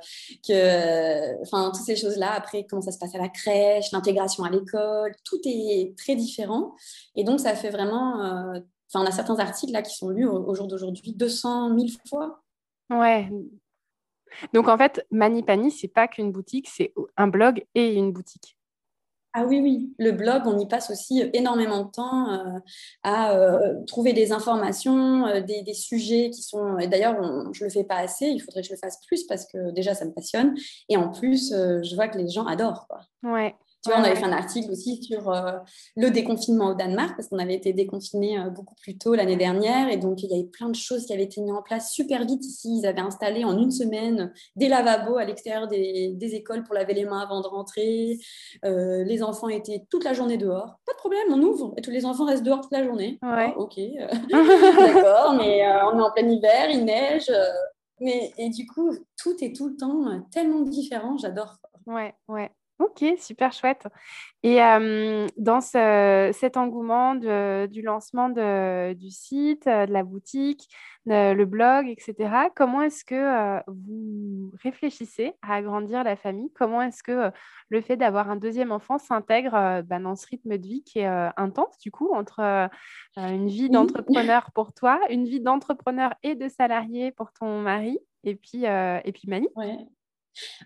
[0.47, 2.33] que, enfin, toutes ces choses-là.
[2.33, 6.75] Après, comment ça se passe à la crèche, l'intégration à l'école, tout est très différent.
[7.17, 8.23] Et donc, ça fait vraiment.
[8.23, 8.61] Euh,
[8.93, 12.43] enfin, on a certains articles là qui sont lus au, jour d'aujourd'hui 200 000 fois.
[12.91, 13.31] Ouais.
[14.53, 18.58] Donc, en fait, Manipani, c'est pas qu'une boutique, c'est un blog et une boutique.
[19.35, 22.59] Ah oui, oui, le blog, on y passe aussi énormément de temps euh,
[23.03, 26.79] à euh, trouver des informations, euh, des, sujets qui sont...
[26.79, 27.23] Et d'ailleurs,
[27.53, 29.71] je ne le fais pas assez, il faudrait que je le fasse plus parce que
[29.73, 30.55] déjà, ça me passionne.
[30.89, 32.89] Et en plus, je vois que les gens adorent.
[33.85, 35.53] Tu vois, on avait fait un article aussi sur euh,
[35.97, 39.89] le déconfinement au Danemark, parce qu'on avait été déconfiné euh, beaucoup plus tôt l'année dernière.
[39.89, 42.25] Et donc, il y avait plein de choses qui avaient été mises en place super
[42.25, 42.81] vite ici.
[42.81, 47.05] Ils avaient installé en une semaine des lavabos à l'extérieur des, écoles pour laver les
[47.05, 48.19] mains avant de rentrer.
[48.65, 50.79] Euh, les enfants étaient toute la journée dehors.
[50.85, 53.19] Pas de problème, on ouvre et tous les enfants restent dehors toute la journée.
[53.23, 53.55] Ouais.
[53.57, 53.77] Oh, ok,
[54.31, 57.33] d'accord, mais on est en plein hiver, il neige.
[58.01, 61.17] mais, et du coup, tout est tout le temps tellement différent.
[61.17, 61.57] J'adore.
[61.87, 62.51] Ouais, ouais.
[62.79, 63.89] Ok, super chouette.
[64.45, 64.59] Et
[65.37, 70.69] dans cet engouement du lancement du site, de la boutique,
[71.07, 72.15] le blog, etc.,
[72.55, 76.53] comment est-ce que vous réfléchissez à agrandir la famille?
[76.55, 77.33] Comment est-ce que
[77.69, 81.31] le fait d'avoir un deuxième enfant s'intègre bah, dans ce rythme de vie qui est
[81.37, 82.69] intense, du coup, entre
[83.17, 88.37] une vie d'entrepreneur pour toi, une vie d'entrepreneur et de salarié pour ton mari, et
[88.37, 89.49] puis, et puis Mani?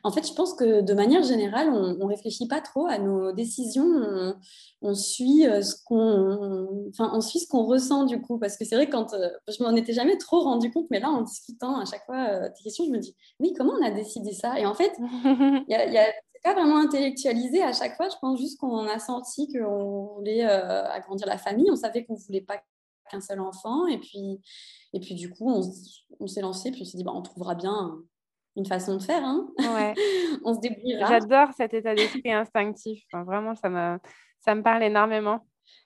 [0.04, 3.32] En fait, je pense que de manière générale, on ne réfléchit pas trop à nos
[3.32, 4.34] décisions.
[4.82, 8.38] On, suit euh, ce qu'on, enfin, on suit ce qu'on ressent du coup.
[8.38, 11.10] Parce que c'est vrai quand euh, je m'en étais jamais trop rendu compte, mais là,
[11.10, 13.90] en discutant à chaque fois euh, tes questions, je me dis, oui, comment on a
[13.90, 14.58] décidé ça?
[14.58, 14.92] Et en fait,
[15.24, 16.12] il y a,
[16.44, 18.08] pas vraiment intellectualisé à chaque fois.
[18.08, 21.70] Je pense juste qu'on a senti qu'on voulait agrandir la famille.
[21.70, 22.60] On savait qu'on voulait pas
[23.08, 23.86] qu'un seul enfant.
[23.86, 24.40] Et puis,
[24.92, 26.72] et puis du coup, on, s'est lancé.
[26.72, 27.96] Puis on s'est dit, bah, on trouvera bien
[28.56, 29.24] une façon de faire.
[29.24, 29.94] Hein ouais.
[30.44, 31.06] on se débrouillera.
[31.06, 33.02] J'adore cet état d'esprit instinctif.
[33.12, 33.98] vraiment, ça me,
[34.40, 35.40] ça me parle énormément.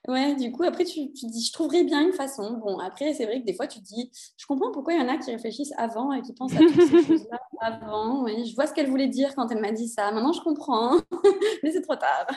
[0.07, 2.53] Ouais, du coup, après, tu, tu dis, je trouverais bien une façon.
[2.63, 5.09] Bon, après, c'est vrai que des fois, tu dis, je comprends pourquoi il y en
[5.09, 8.23] a qui réfléchissent avant et qui pensent à toutes ces choses-là avant.
[8.23, 10.11] Oui, je vois ce qu'elle voulait dire quand elle m'a dit ça.
[10.11, 10.97] Maintenant, je comprends,
[11.63, 12.27] mais c'est trop tard.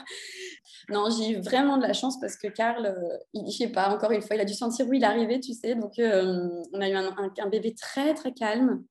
[0.88, 3.94] Non, j'ai eu vraiment de la chance parce que Karl, euh, il, je sais pas,
[3.94, 5.76] encore une fois, il a dû sentir où il arrivait, tu sais.
[5.76, 8.82] Donc, euh, on a eu un, un, bébé très, très calme.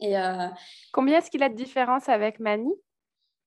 [0.00, 0.48] Et, euh,
[0.92, 2.70] Combien est-ce qu'il a de différence avec Mani?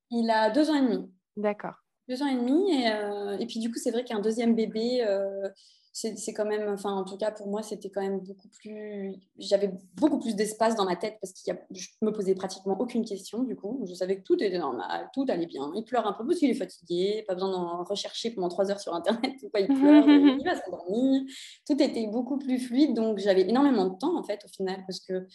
[0.09, 1.11] Il a deux ans et demi.
[1.37, 1.75] D'accord.
[2.09, 2.73] Deux ans et demi.
[2.73, 5.47] Et, euh, et puis, du coup, c'est vrai qu'un deuxième bébé, euh,
[5.93, 9.13] c'est quand même, enfin, en tout cas, pour moi, c'était quand même beaucoup plus.
[9.37, 13.43] J'avais beaucoup plus d'espace dans ma tête parce que je me posais pratiquement aucune question,
[13.43, 13.83] du coup.
[13.87, 15.69] Je savais que tout était normal, tout allait bien.
[15.75, 18.79] Il pleure un peu parce qu'il est fatigué, pas besoin d'en rechercher pendant trois heures
[18.79, 20.07] sur Internet pourquoi il pleure,
[20.39, 21.23] il va s'endormir.
[21.67, 25.01] Tout était beaucoup plus fluide, donc j'avais énormément de temps, en fait, au final, parce
[25.01, 25.27] que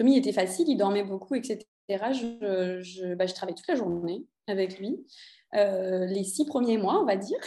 [0.00, 1.60] comme il était facile, il dormait beaucoup, etc.
[1.90, 5.04] je, je, bah, je travaille toute la journée avec lui.
[5.52, 7.38] les six premiers mois, on va dire.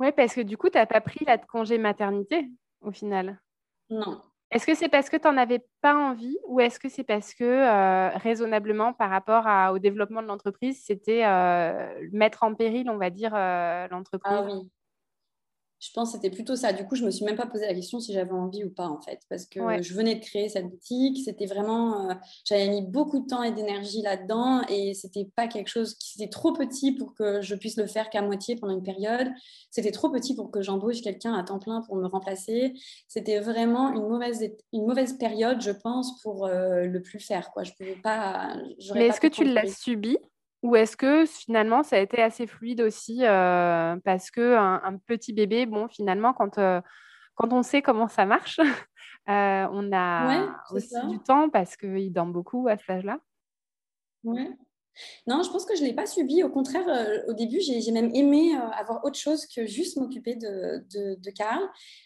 [0.00, 2.50] Oui, parce que du coup, tu n'as pas pris la de congé maternité
[2.80, 3.40] au final.
[3.88, 4.20] Non.
[4.50, 7.34] Est-ce que c'est parce que tu n'en avais pas envie ou est-ce que c'est parce
[7.34, 12.98] que euh, raisonnablement par rapport au développement de l'entreprise, c'était euh, mettre en péril, on
[12.98, 14.34] va dire, euh, l'entreprise?
[14.36, 14.70] Ah oui,
[15.82, 16.72] je pense que c'était plutôt ça.
[16.72, 18.86] Du coup, je me suis même pas posé la question si j'avais envie ou pas,
[18.86, 21.18] en fait, parce que je venais de créer cette boutique.
[21.24, 22.14] C'était vraiment, euh,
[22.44, 26.30] j'avais mis beaucoup de temps et d'énergie là-dedans, et c'était pas quelque chose qui était
[26.30, 29.28] trop petit pour que je puisse le faire qu'à moitié pendant une période.
[29.72, 32.74] C'était trop petit pour que j'embauche quelqu'un à temps plein pour me remplacer.
[33.08, 34.40] C'était vraiment une mauvaise,
[34.72, 37.50] une mauvaise période, je pense, pour euh, le plus faire.
[37.50, 37.64] Quoi.
[37.64, 38.54] Je pouvais pas.
[38.94, 40.16] Mais est-ce que tu l'as subi?
[40.62, 45.32] Ou est-ce que finalement ça a été assez fluide aussi euh, parce que un, petit
[45.32, 46.80] bébé, bon finalement quand, euh,
[47.34, 48.58] quand on sait comment ça marche,
[49.28, 53.18] euh, on a aussi du temps parce qu'il dort beaucoup à cet âge-là.
[54.24, 54.50] Ouais.
[55.26, 56.42] Non, je pense que je ne l'ai pas subi.
[56.42, 56.86] Au contraire,
[57.28, 61.62] au début, j'ai même aimé avoir autre chose que juste m'occuper de, de, de, Karl.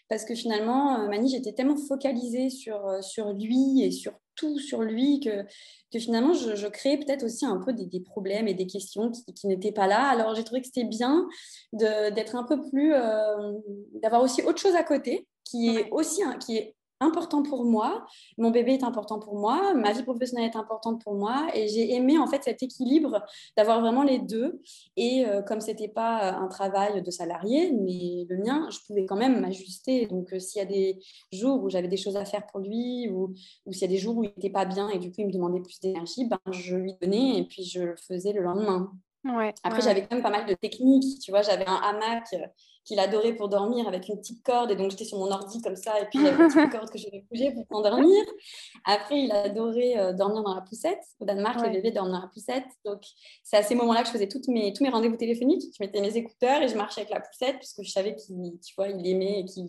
[0.09, 5.19] Parce que finalement, Mani, j'étais tellement focalisée sur, sur lui et sur tout sur lui
[5.19, 5.43] que,
[5.91, 9.73] que finalement je, créais peut-être aussi un peu des, problèmes et des questions qui, n'étaient
[9.73, 10.07] pas là.
[10.07, 11.27] Alors j'ai trouvé que c'était bien
[11.73, 13.53] d'être un peu plus, euh,
[14.01, 18.05] d'avoir aussi autre chose à côté qui est aussi qui est important pour moi,
[18.37, 21.93] mon bébé est important pour moi, ma vie professionnelle est importante pour moi et j'ai
[21.93, 23.23] aimé en fait cet équilibre
[23.55, 24.61] d'avoir vraiment les deux
[24.95, 29.15] et euh, comme c'était pas un travail de salarié mais le mien, je pouvais quand
[29.15, 30.99] même m'ajuster donc euh, s'il y a des
[31.31, 33.33] jours où j'avais des choses à faire pour lui ou,
[33.65, 35.27] ou s'il y a des jours où il n'était pas bien et du coup il
[35.27, 38.91] me demandait plus d'énergie, ben, je lui donnais et puis je le faisais le lendemain.
[39.63, 41.19] Après, j'avais quand même pas mal de techniques.
[41.19, 42.45] Tu vois, j'avais un hamac euh,
[42.83, 44.71] qu'il adorait pour dormir avec une petite corde.
[44.71, 45.99] Et donc, j'étais sur mon ordi comme ça.
[45.99, 48.23] Et puis, j'avais une petite corde que je vais bouger pour m'endormir.
[48.85, 51.03] Après, il adorait euh, dormir dans la poussette.
[51.19, 52.67] Au Danemark, les bébés dorment dans la poussette.
[52.85, 53.01] Donc,
[53.43, 55.63] c'est à ces moments-là que je faisais toutes mes, tous mes rendez-vous téléphoniques.
[55.77, 58.73] Je mettais mes écouteurs et je marchais avec la poussette puisque je savais qu'il tu
[58.75, 59.67] vois, il aimait et qu'il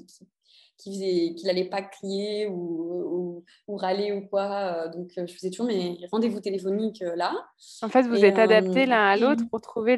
[0.79, 4.51] qu'il n'allait pas crier ou, ou, râler ou quoi.
[4.51, 7.35] Euh, donc, euh, je faisais toujours mes rendez-vous téléphoniques euh, là.
[7.83, 9.97] En fait, vous êtes adaptés l'un à l'autre pour trouver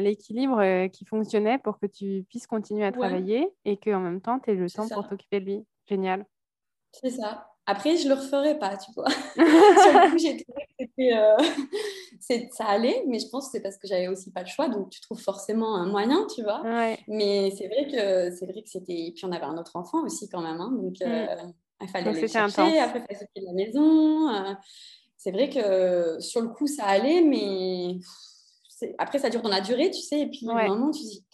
[0.00, 4.50] l'équilibre qui fonctionnait pour que tu puisses continuer à travailler et qu'en même temps, tu
[4.50, 5.64] aies le temps pour t'occuper de lui.
[5.88, 6.24] Génial.
[6.92, 7.49] C'est ça.
[7.66, 9.10] Après, je le referai pas, tu vois.
[9.34, 13.76] Sur le coup, j'ai trouvé que euh, ça allait, mais je pense que c'est parce
[13.76, 16.62] que j'avais aussi pas le choix, donc tu trouves forcément un moyen, tu vois.
[17.06, 18.92] Mais c'est vrai que c'est vrai que c'était.
[18.92, 21.52] Et puis on avait un autre enfant aussi quand même, hein, donc euh, mm.
[21.82, 22.78] il fallait le chercher.
[22.78, 24.28] Après, il fallait s'occuper de la maison.
[24.30, 24.54] Euh.
[25.16, 27.98] c'est vrai que sur le coup, ça allait, mais
[28.98, 30.20] après, ça dure dans la durée, tu sais.
[30.20, 30.66] Et puis, ouais.
[30.66, 31.24] moment, tu dis,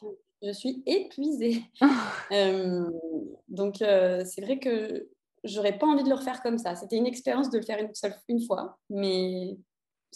[0.42, 1.62] je suis épuisée.
[3.48, 5.08] donc, c'est vrai que
[5.46, 6.76] j'aurais pas envie de le refaire comme ça.
[6.76, 9.56] C'était une expérience de le faire une seule une fois, mais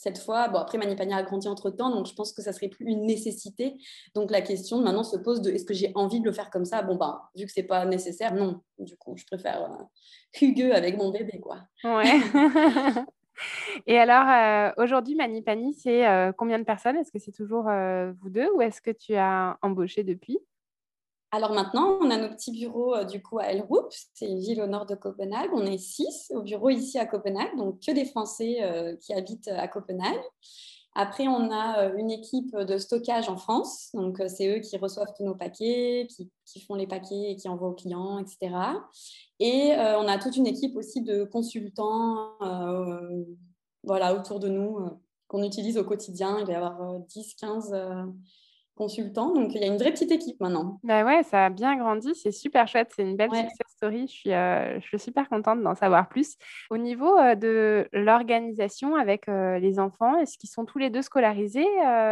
[0.00, 2.68] cette fois, bon après Manipania a grandi entre temps, donc je pense que ça serait
[2.68, 3.76] plus une nécessité.
[4.14, 6.64] Donc la question maintenant se pose de est-ce que j'ai envie de le faire comme
[6.64, 6.80] ça?
[6.82, 8.60] Bon ben vu que c'est pas nécessaire, non.
[8.78, 11.58] Du coup, je préfère euh, Hugues avec mon bébé quoi.
[11.84, 12.04] Ouais.
[13.86, 16.96] Et alors euh, aujourd'hui Manipani, c'est euh, combien de personnes?
[16.96, 20.38] Est-ce que c'est toujours vous deux ou est-ce que tu as embauché depuis?
[21.32, 24.60] Alors maintenant, on a nos petits bureaux euh, du coup à Elrup, c'est une ville
[24.60, 25.50] au nord de Copenhague.
[25.52, 29.48] On est six au bureau ici à Copenhague, donc que des Français euh, qui habitent
[29.48, 30.20] à Copenhague.
[30.96, 35.12] Après, on a euh, une équipe de stockage en France, donc c'est eux qui reçoivent
[35.16, 38.52] tous nos paquets, qui, font les paquets et qui envoient aux clients, etc.
[39.38, 42.32] Et on a toute une équipe aussi de consultants
[43.84, 44.80] voilà, autour de nous
[45.28, 46.38] qu'on utilise au quotidien.
[46.40, 47.72] Il va y avoir 10, 15
[48.80, 49.34] consultants.
[49.34, 50.80] Donc, il y a une vraie petite équipe maintenant.
[50.82, 52.14] Bah ouais, ça a bien grandi.
[52.14, 52.90] C'est super chouette.
[52.96, 54.06] C'est une belle success story.
[54.08, 56.36] Je suis, euh, je suis super contente d'en savoir plus.
[56.70, 61.02] Au niveau euh, de l'organisation avec euh, les enfants, est-ce qu'ils sont tous les deux
[61.02, 61.68] scolarisés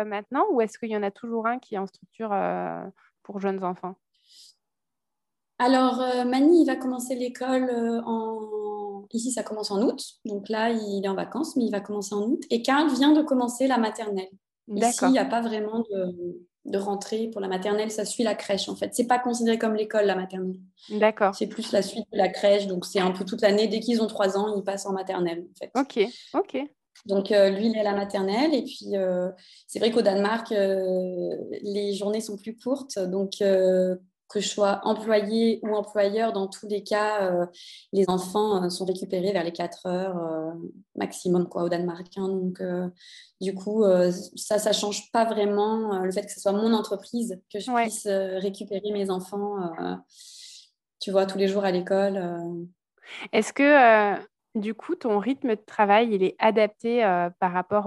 [0.07, 2.37] maintenant ou est-ce qu'il y en a toujours un qui est en structure
[3.23, 3.95] pour jeunes enfants?
[5.59, 7.71] Alors, Mani, il va commencer l'école
[8.05, 9.07] en...
[9.13, 10.01] Ici, ça commence en août.
[10.27, 12.43] Donc là, il est en vacances, mais il va commencer en août.
[12.51, 14.29] Et Karl vient de commencer la maternelle.
[14.77, 18.35] Ici, il n'y a pas vraiment de de rentrée pour la maternelle, ça suit la
[18.35, 18.95] crèche en fait.
[18.95, 20.61] C'est pas considéré comme l'école la maternelle.
[20.91, 21.35] D'accord.
[21.35, 23.69] C'est plus la suite de la crèche, donc c'est un peu toute l'année.
[23.69, 25.71] Dès qu'ils ont trois ans, ils passent en maternelle en fait.
[25.75, 26.69] Ok, ok.
[27.07, 29.31] Donc euh, lui, il est à la maternelle et puis euh,
[29.67, 33.43] c'est vrai qu'au Danemark, euh, les journées sont plus courtes, donc
[34.29, 37.47] que je sois employé ou employeur, dans tous les cas, euh,
[37.93, 40.53] les enfants euh, sont récupérés vers les 4 heures euh,
[40.97, 42.07] maximum quoi, au Danemark.
[42.17, 42.29] Hein.
[42.29, 42.63] donc,
[43.41, 43.85] du coup,
[44.37, 47.71] ça, ça ne change pas vraiment le fait que ce soit mon entreprise, que je
[47.73, 49.57] puisse récupérer mes enfants,
[51.01, 52.21] tu vois, tous les jours à l'école.
[53.33, 54.17] Est-ce que
[54.55, 57.03] Du coup, ton rythme de travail, il est adapté
[57.39, 57.87] par rapport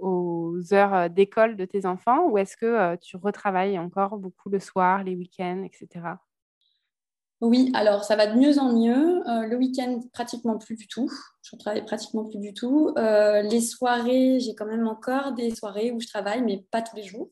[0.00, 5.04] aux heures d'école de tes enfants ou est-ce que tu retravailles encore beaucoup le soir,
[5.04, 6.16] les week-ends, etc.
[7.40, 9.22] Oui, alors ça va de mieux en mieux.
[9.48, 11.10] le week-end, pratiquement plus du tout.
[11.42, 12.94] Je travaille pratiquement plus du tout.
[12.96, 17.04] les soirées, j'ai quand même encore des soirées où je travaille, mais pas tous les
[17.04, 17.30] jours.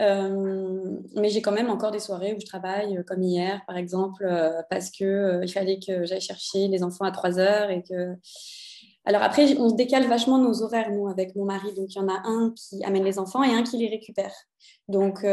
[0.00, 3.76] Euh, mais j'ai quand même encore des soirées où je travaille, euh, comme hier par
[3.76, 7.82] exemple, euh, parce qu'il il fallait que j'aille chercher les enfants à 3 heures et
[7.82, 8.16] que.
[9.06, 11.72] Alors après, on décale vachement nos horaires, nous, avec mon mari.
[11.74, 14.32] Donc il y en a un qui amène les enfants et un qui les récupère.
[14.88, 15.24] Donc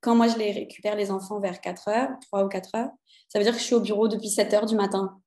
[0.00, 2.90] quand moi je les récupère les enfants vers 4 heures, 3 ou 4 heures,
[3.28, 5.20] ça veut dire que je suis au bureau depuis 7 heures du matin.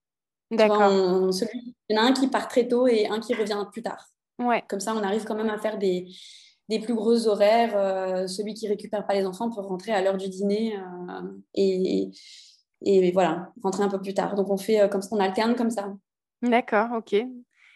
[0.52, 0.92] D'accord.
[0.92, 4.10] Il y en a un qui part très tôt et un qui revient plus tard.
[4.40, 4.64] Ouais.
[4.68, 6.08] Comme ça, on arrive quand même à faire des,
[6.70, 7.76] des plus gros horaires.
[7.76, 11.22] Euh, celui qui récupère pas les enfants peut rentrer à l'heure du dîner euh,
[11.54, 12.12] et,
[12.82, 14.36] et, voilà, rentrer un peu plus tard.
[14.36, 15.94] Donc on fait euh, comme ça, on alterne comme ça.
[16.42, 17.14] D'accord, ok.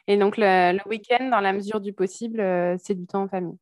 [0.08, 2.42] Et donc le, week-end, dans la mesure du possible,
[2.80, 3.58] c'est du temps en famille?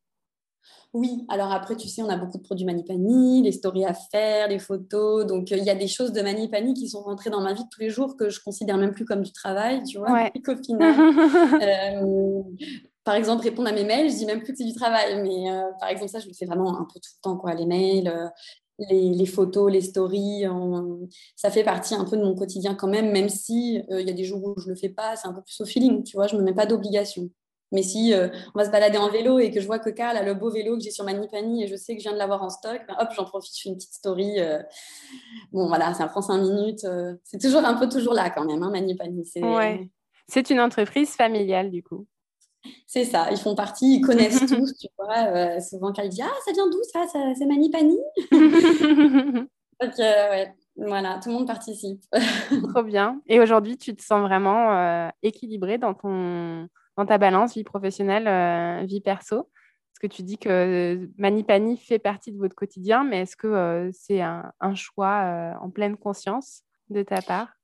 [0.92, 4.48] Oui, alors après, tu sais, on a beaucoup de produits Manipani, les stories à faire,
[4.48, 5.26] les photos.
[5.26, 7.80] Donc, il y a des choses de Manipani qui sont rentrées dans ma vie tous
[7.80, 10.32] les jours que je considère même plus comme du travail, tu vois, ouais.
[13.06, 15.48] par exemple, répondre à mes mails, je dis même plus que c'est du travail, mais
[15.48, 17.54] euh, par exemple, ça, je le fais vraiment un peu tout le temps, quoi.
[17.54, 18.26] Les mails, euh,
[18.90, 20.44] les, photos, les stories,
[21.36, 24.10] ça fait partie un peu de mon quotidien quand même, même si euh, il y
[24.10, 26.16] a des jours où je le fais pas, c'est un peu plus au feeling, tu
[26.16, 27.30] vois, je me mets pas d'obligation.
[27.70, 30.22] Mais si on va se balader en vélo et que je vois que Carl a
[30.22, 32.42] le beau vélo que j'ai sur Manipani et je sais que je viens de l'avoir
[32.42, 34.36] en stock, ben hop, j'en profite, je une petite story.
[35.52, 36.86] bon, voilà, ça prend cinq minutes.
[37.24, 39.24] c'est toujours un peu toujours là quand même, hein, Manipani.
[40.28, 42.06] C'est une entreprise familiale du coup.
[42.86, 45.26] C'est ça, ils font partie, ils connaissent tous, tu vois.
[45.28, 47.06] Euh, souvent, quand ils disent Ah, ça vient d'où ça,
[47.36, 47.98] C'est Manipani
[49.80, 52.02] Donc, ouais, voilà, tout le monde participe.
[52.72, 53.20] Trop bien.
[53.26, 58.26] Et aujourd'hui, tu te sens vraiment euh, équilibré dans, ton, dans ta balance vie professionnelle,
[58.26, 59.50] euh, vie perso?
[59.92, 64.20] Parce que tu dis que Manipani fait partie de votre quotidien, mais est-ce que c'est
[64.20, 67.55] un, un, choix en pleine conscience de ta part?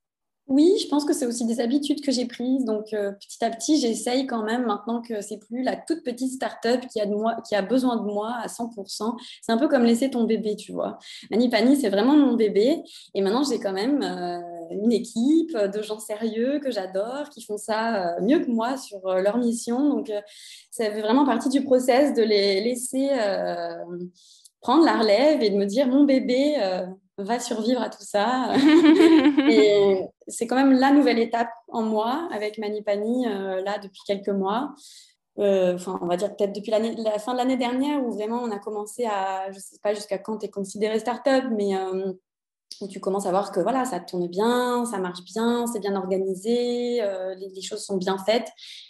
[0.53, 2.66] Oui, je pense que c'est aussi des habitudes que j'ai prises.
[2.66, 6.30] Donc, euh, petit à petit, j'essaye quand même, maintenant que c'est plus la toute petite
[6.30, 9.16] start-up qui a, besoin de moi à 100%.
[9.40, 10.98] C'est un peu comme laisser ton bébé, tu vois.
[11.30, 12.82] Manipani, c'est vraiment mon bébé.
[13.14, 17.57] Et maintenant, j'ai quand même euh, une équipe de gens sérieux que j'adore, qui font
[17.57, 19.88] ça euh, mieux que moi sur leur mission.
[19.88, 20.12] Donc,
[20.70, 23.09] ça fait vraiment partie du process de les laisser
[24.61, 26.57] prendre la relève et de me dire, mon bébé
[27.19, 28.55] va survivre à tout ça.
[29.49, 34.29] et c'est quand même la nouvelle étape en moi avec Manipani, euh, là, depuis quelques
[34.29, 34.75] mois.
[35.39, 38.51] Euh, enfin, on va dire peut-être depuis la fin de l'année dernière où vraiment on
[38.51, 42.13] a commencé à, je sais pas jusqu'à quand tu es considéré start-up, mais euh,
[42.83, 45.97] où tu commences à voir que voilà, ça tourne bien, ça marche bien, c'est bien
[45.97, 47.03] organisé,
[47.37, 48.49] les, choses sont bien faites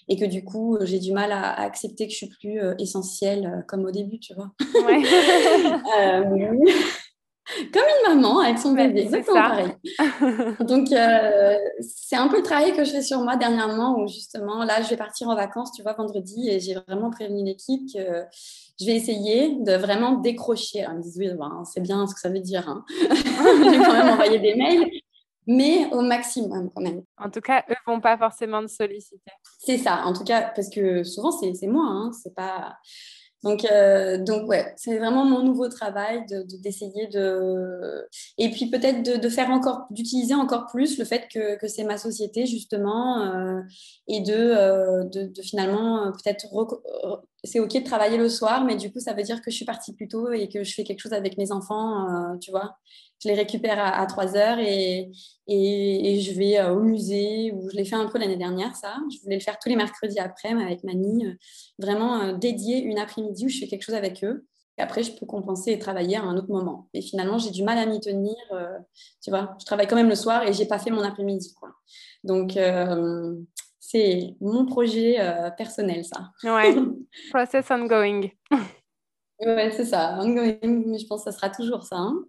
[0.09, 3.85] et que du coup, j'ai du mal à, accepter que je suis plus essentielle comme
[3.85, 4.51] au début, tu vois.
[4.87, 5.03] Ouais.
[7.73, 9.73] Comme une maman avec son bébé, exactement pareil.
[10.61, 14.65] Donc, euh, c'est un peu le travail que je fais sur moi dernièrement où justement,
[14.65, 18.25] là, je vais partir en vacances, tu vois, vendredi, et j'ai vraiment prévenu l'équipe que
[18.81, 20.87] je vais essayer de vraiment décrocher.
[20.89, 22.69] ils me disent, oui, ben, c'est bien ce que ça veut dire.
[22.69, 22.85] Hein.
[23.01, 24.89] j'ai quand même envoyé des mails,
[25.47, 27.03] mais au maximum quand même.
[27.19, 29.31] En tout cas, eux vont pas forcément te solliciter.
[29.59, 32.77] C'est ça, en tout cas, parce que souvent, c'est moi, hein, c'est pas
[33.43, 36.25] donc, euh, donc ouais, c'est vraiment mon nouveau travail
[36.63, 41.27] d'essayer de, de, Et puis peut-être de, de, faire encore, d'utiliser encore plus le fait
[41.29, 43.61] que, c'est ma société, justement, euh,
[44.07, 46.47] et de, euh, de, finalement, euh, peut-être.
[47.45, 49.65] C'est OK de travailler le soir, mais du coup, ça veut dire que je suis
[49.65, 52.77] partie plus tôt et que je fais quelque chose avec mes enfants, tu vois
[53.23, 55.11] je les récupère à, 3 heures et,
[55.47, 58.97] et, je vais euh, au musée où je l'ai fait un peu l'année dernière, ça.
[59.13, 61.35] Je voulais le faire tous les mercredis après avec Mani, euh,
[61.79, 64.47] vraiment euh, dédier une après-midi où je fais quelque chose avec eux.
[64.79, 66.89] Et après, je peux compenser et travailler à un autre moment.
[66.95, 68.35] Et finalement, j'ai du mal à m'y tenir.
[69.23, 71.53] tu vois, je travaille quand même le soir et j'ai pas fait mon après-midi.
[71.53, 71.69] Quoi.
[72.25, 72.59] Donc,
[73.79, 75.19] c'est mon projet
[75.59, 76.31] personnel, ça.
[76.43, 76.75] Ouais,
[77.31, 78.31] process ongoing.
[79.45, 81.97] Ouais, c'est ça, ongoing, mais je pense que ça sera toujours ça.
[81.97, 82.25] Hein.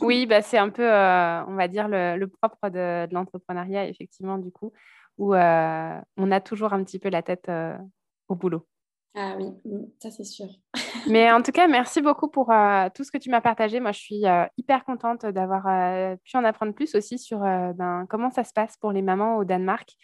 [0.00, 4.50] oui, bah, c'est un peu, euh, on va dire, le, propre de, l'entrepreneuriat, effectivement, du
[4.50, 4.72] coup,
[5.18, 7.76] où euh, on a toujours un petit peu la tête euh,
[8.28, 8.66] au boulot.
[9.14, 10.46] Ah oui, mm, ça c'est sûr.
[11.08, 12.52] mais en tout cas, merci beaucoup pour
[12.94, 13.80] tout ce que tu m'as partagé.
[13.80, 14.24] Moi, je suis
[14.56, 15.64] hyper contente d'avoir
[16.24, 19.44] pu en apprendre plus aussi sur ben, comment ça se passe pour les mamans au
[19.44, 19.96] Danemark.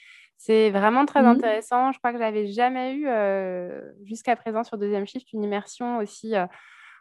[0.44, 1.26] C'est vraiment très mmh.
[1.26, 1.92] intéressant.
[1.92, 3.06] Je crois que je n'avais jamais eu
[4.04, 6.34] jusqu'à présent sur deuxième shift une immersion aussi,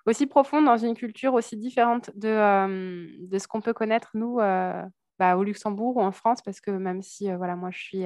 [0.05, 4.39] aussi profonde dans une culture aussi différente de, de ce qu'on peut connaître nous
[5.21, 8.05] bah, au Luxembourg ou en France, parce que même si voilà, moi je suis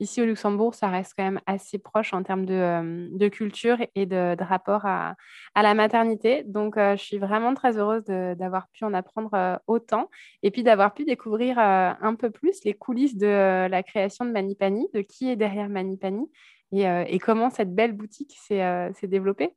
[0.00, 4.42] ici au Luxembourg, ça reste quand même assez proche en termes de, culture et de,
[4.42, 5.14] rapport à,
[5.54, 6.42] la maternité.
[6.44, 10.10] Donc je suis vraiment très heureuse d'avoir pu en apprendre autant
[10.42, 14.88] et puis d'avoir pu découvrir un peu plus les coulisses de la création de Manipani,
[14.92, 16.28] de qui est derrière Manipani
[16.72, 19.54] et, comment cette belle boutique s'est développée.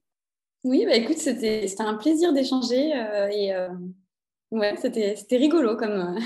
[0.63, 3.69] Oui, bah écoute, c'était un plaisir d'échanger euh, et euh,
[4.51, 6.19] ouais, c'était rigolo comme, euh,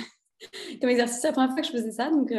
[0.80, 1.20] comme exercice.
[1.22, 2.10] C'est la première fois que je faisais ça.
[2.10, 2.32] Donc,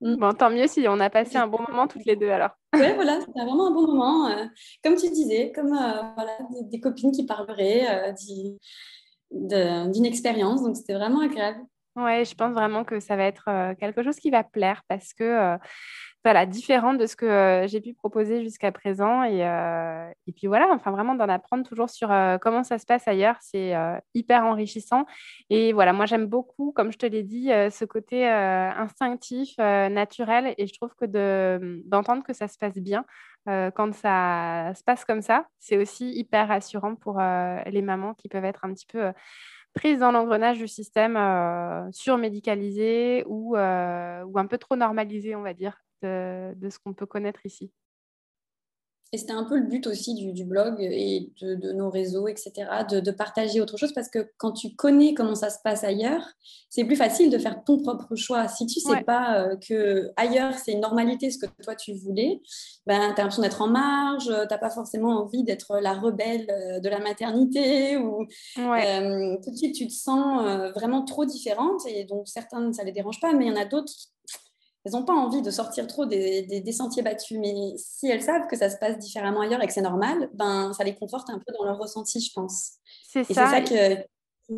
[0.00, 0.16] hmm.
[0.16, 2.50] Bon, tant mieux si on a passé un bon moment toutes les deux alors.
[2.74, 4.34] Ouais, voilà, c'était vraiment un bon moment.
[4.82, 6.38] comme tu disais, comme voilà,
[6.70, 8.14] des, copines qui parleraient
[9.30, 10.62] d'une expérience.
[10.62, 11.60] Donc, c'était vraiment agréable.
[11.94, 15.58] Ouais, je pense vraiment que ça va être quelque chose qui va plaire parce que
[16.24, 19.24] voilà, différente de ce que euh, j'ai pu proposer jusqu'à présent.
[19.24, 22.86] Et, euh, et, puis voilà, enfin vraiment d'en apprendre toujours sur euh, comment ça se
[22.86, 23.74] passe ailleurs, c'est
[24.14, 25.06] hyper enrichissant.
[25.50, 30.54] Et voilà, moi j'aime beaucoup, comme je te l'ai dit, ce côté instinctif, naturel.
[30.58, 31.06] Et je trouve que
[31.86, 33.04] d'entendre que ça se passe bien
[33.46, 38.44] quand ça se passe comme ça, c'est aussi hyper rassurant pour les mamans qui peuvent
[38.44, 39.12] être un petit peu
[39.74, 41.18] prises dans l'engrenage du système
[41.92, 47.46] surmédicalisé ou, ou un peu trop normalisé, on va dire de, ce qu'on peut connaître
[47.46, 47.72] ici.
[49.14, 52.50] Et c'était un peu le but aussi du, blog et de, nos réseaux, etc.,
[52.90, 56.26] de, partager autre chose parce que quand tu connais comment ça se passe ailleurs,
[56.70, 58.48] c'est plus facile de faire ton propre choix.
[58.48, 62.40] Si tu sais pas euh, que ailleurs c'est une normalité ce que toi tu voulais,
[62.86, 66.46] ben, tu as l'impression d'être en marge, tu n'as pas forcément envie d'être la rebelle
[66.48, 68.22] euh, de la maternité ou
[68.56, 72.92] euh, tout de suite tu te sens vraiment trop différente et donc certains ça les
[72.92, 73.92] dérange pas, mais il y en a d'autres
[74.84, 77.38] elles n'ont pas envie de sortir trop des, sentiers battus.
[77.38, 80.72] Mais si elles savent que ça se passe différemment ailleurs et que c'est normal, ben,
[80.72, 82.72] ça les conforte un peu dans leur ressenti, je pense.
[83.08, 83.46] C'est ça.
[83.46, 84.08] C'est ça qui est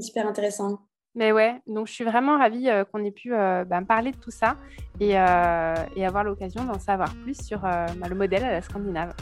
[0.01, 0.79] super intéressant.
[1.15, 4.17] Mais ouais, donc je suis vraiment ravie euh, qu'on ait pu euh, ben, parler de
[4.17, 4.57] tout ça
[4.99, 9.15] et, euh, et avoir l'occasion d'en savoir plus sur ben, le modèle à la Scandinave.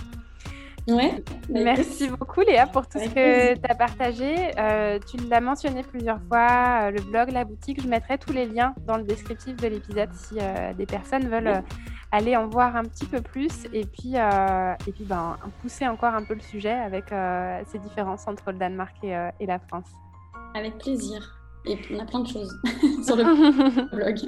[0.89, 1.23] Ouais.
[1.49, 4.51] Bah, Merci beaucoup Léa pour tout ce que tu as partagé.
[4.59, 7.81] Euh, tu l'as mentionné plusieurs fois, euh, le blog, la boutique.
[7.81, 11.63] Je mettrai tous les liens dans le descriptif de l'épisode si euh, des personnes veulent
[12.11, 16.23] aller en voir un petit peu plus et puis, et puis ben, pousser encore un
[16.23, 17.07] peu le sujet avec
[17.69, 19.89] ces différences entre le Danemark et, la France.
[20.55, 21.39] Avec plaisir.
[21.65, 22.55] Et on a plein de choses
[23.07, 24.19] sur le blog.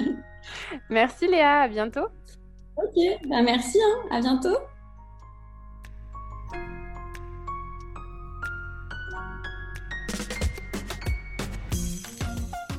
[0.88, 2.06] Merci Léa, à bientôt.
[2.76, 2.94] Ok,
[3.28, 4.16] ben merci, hein.
[4.16, 4.56] à bientôt.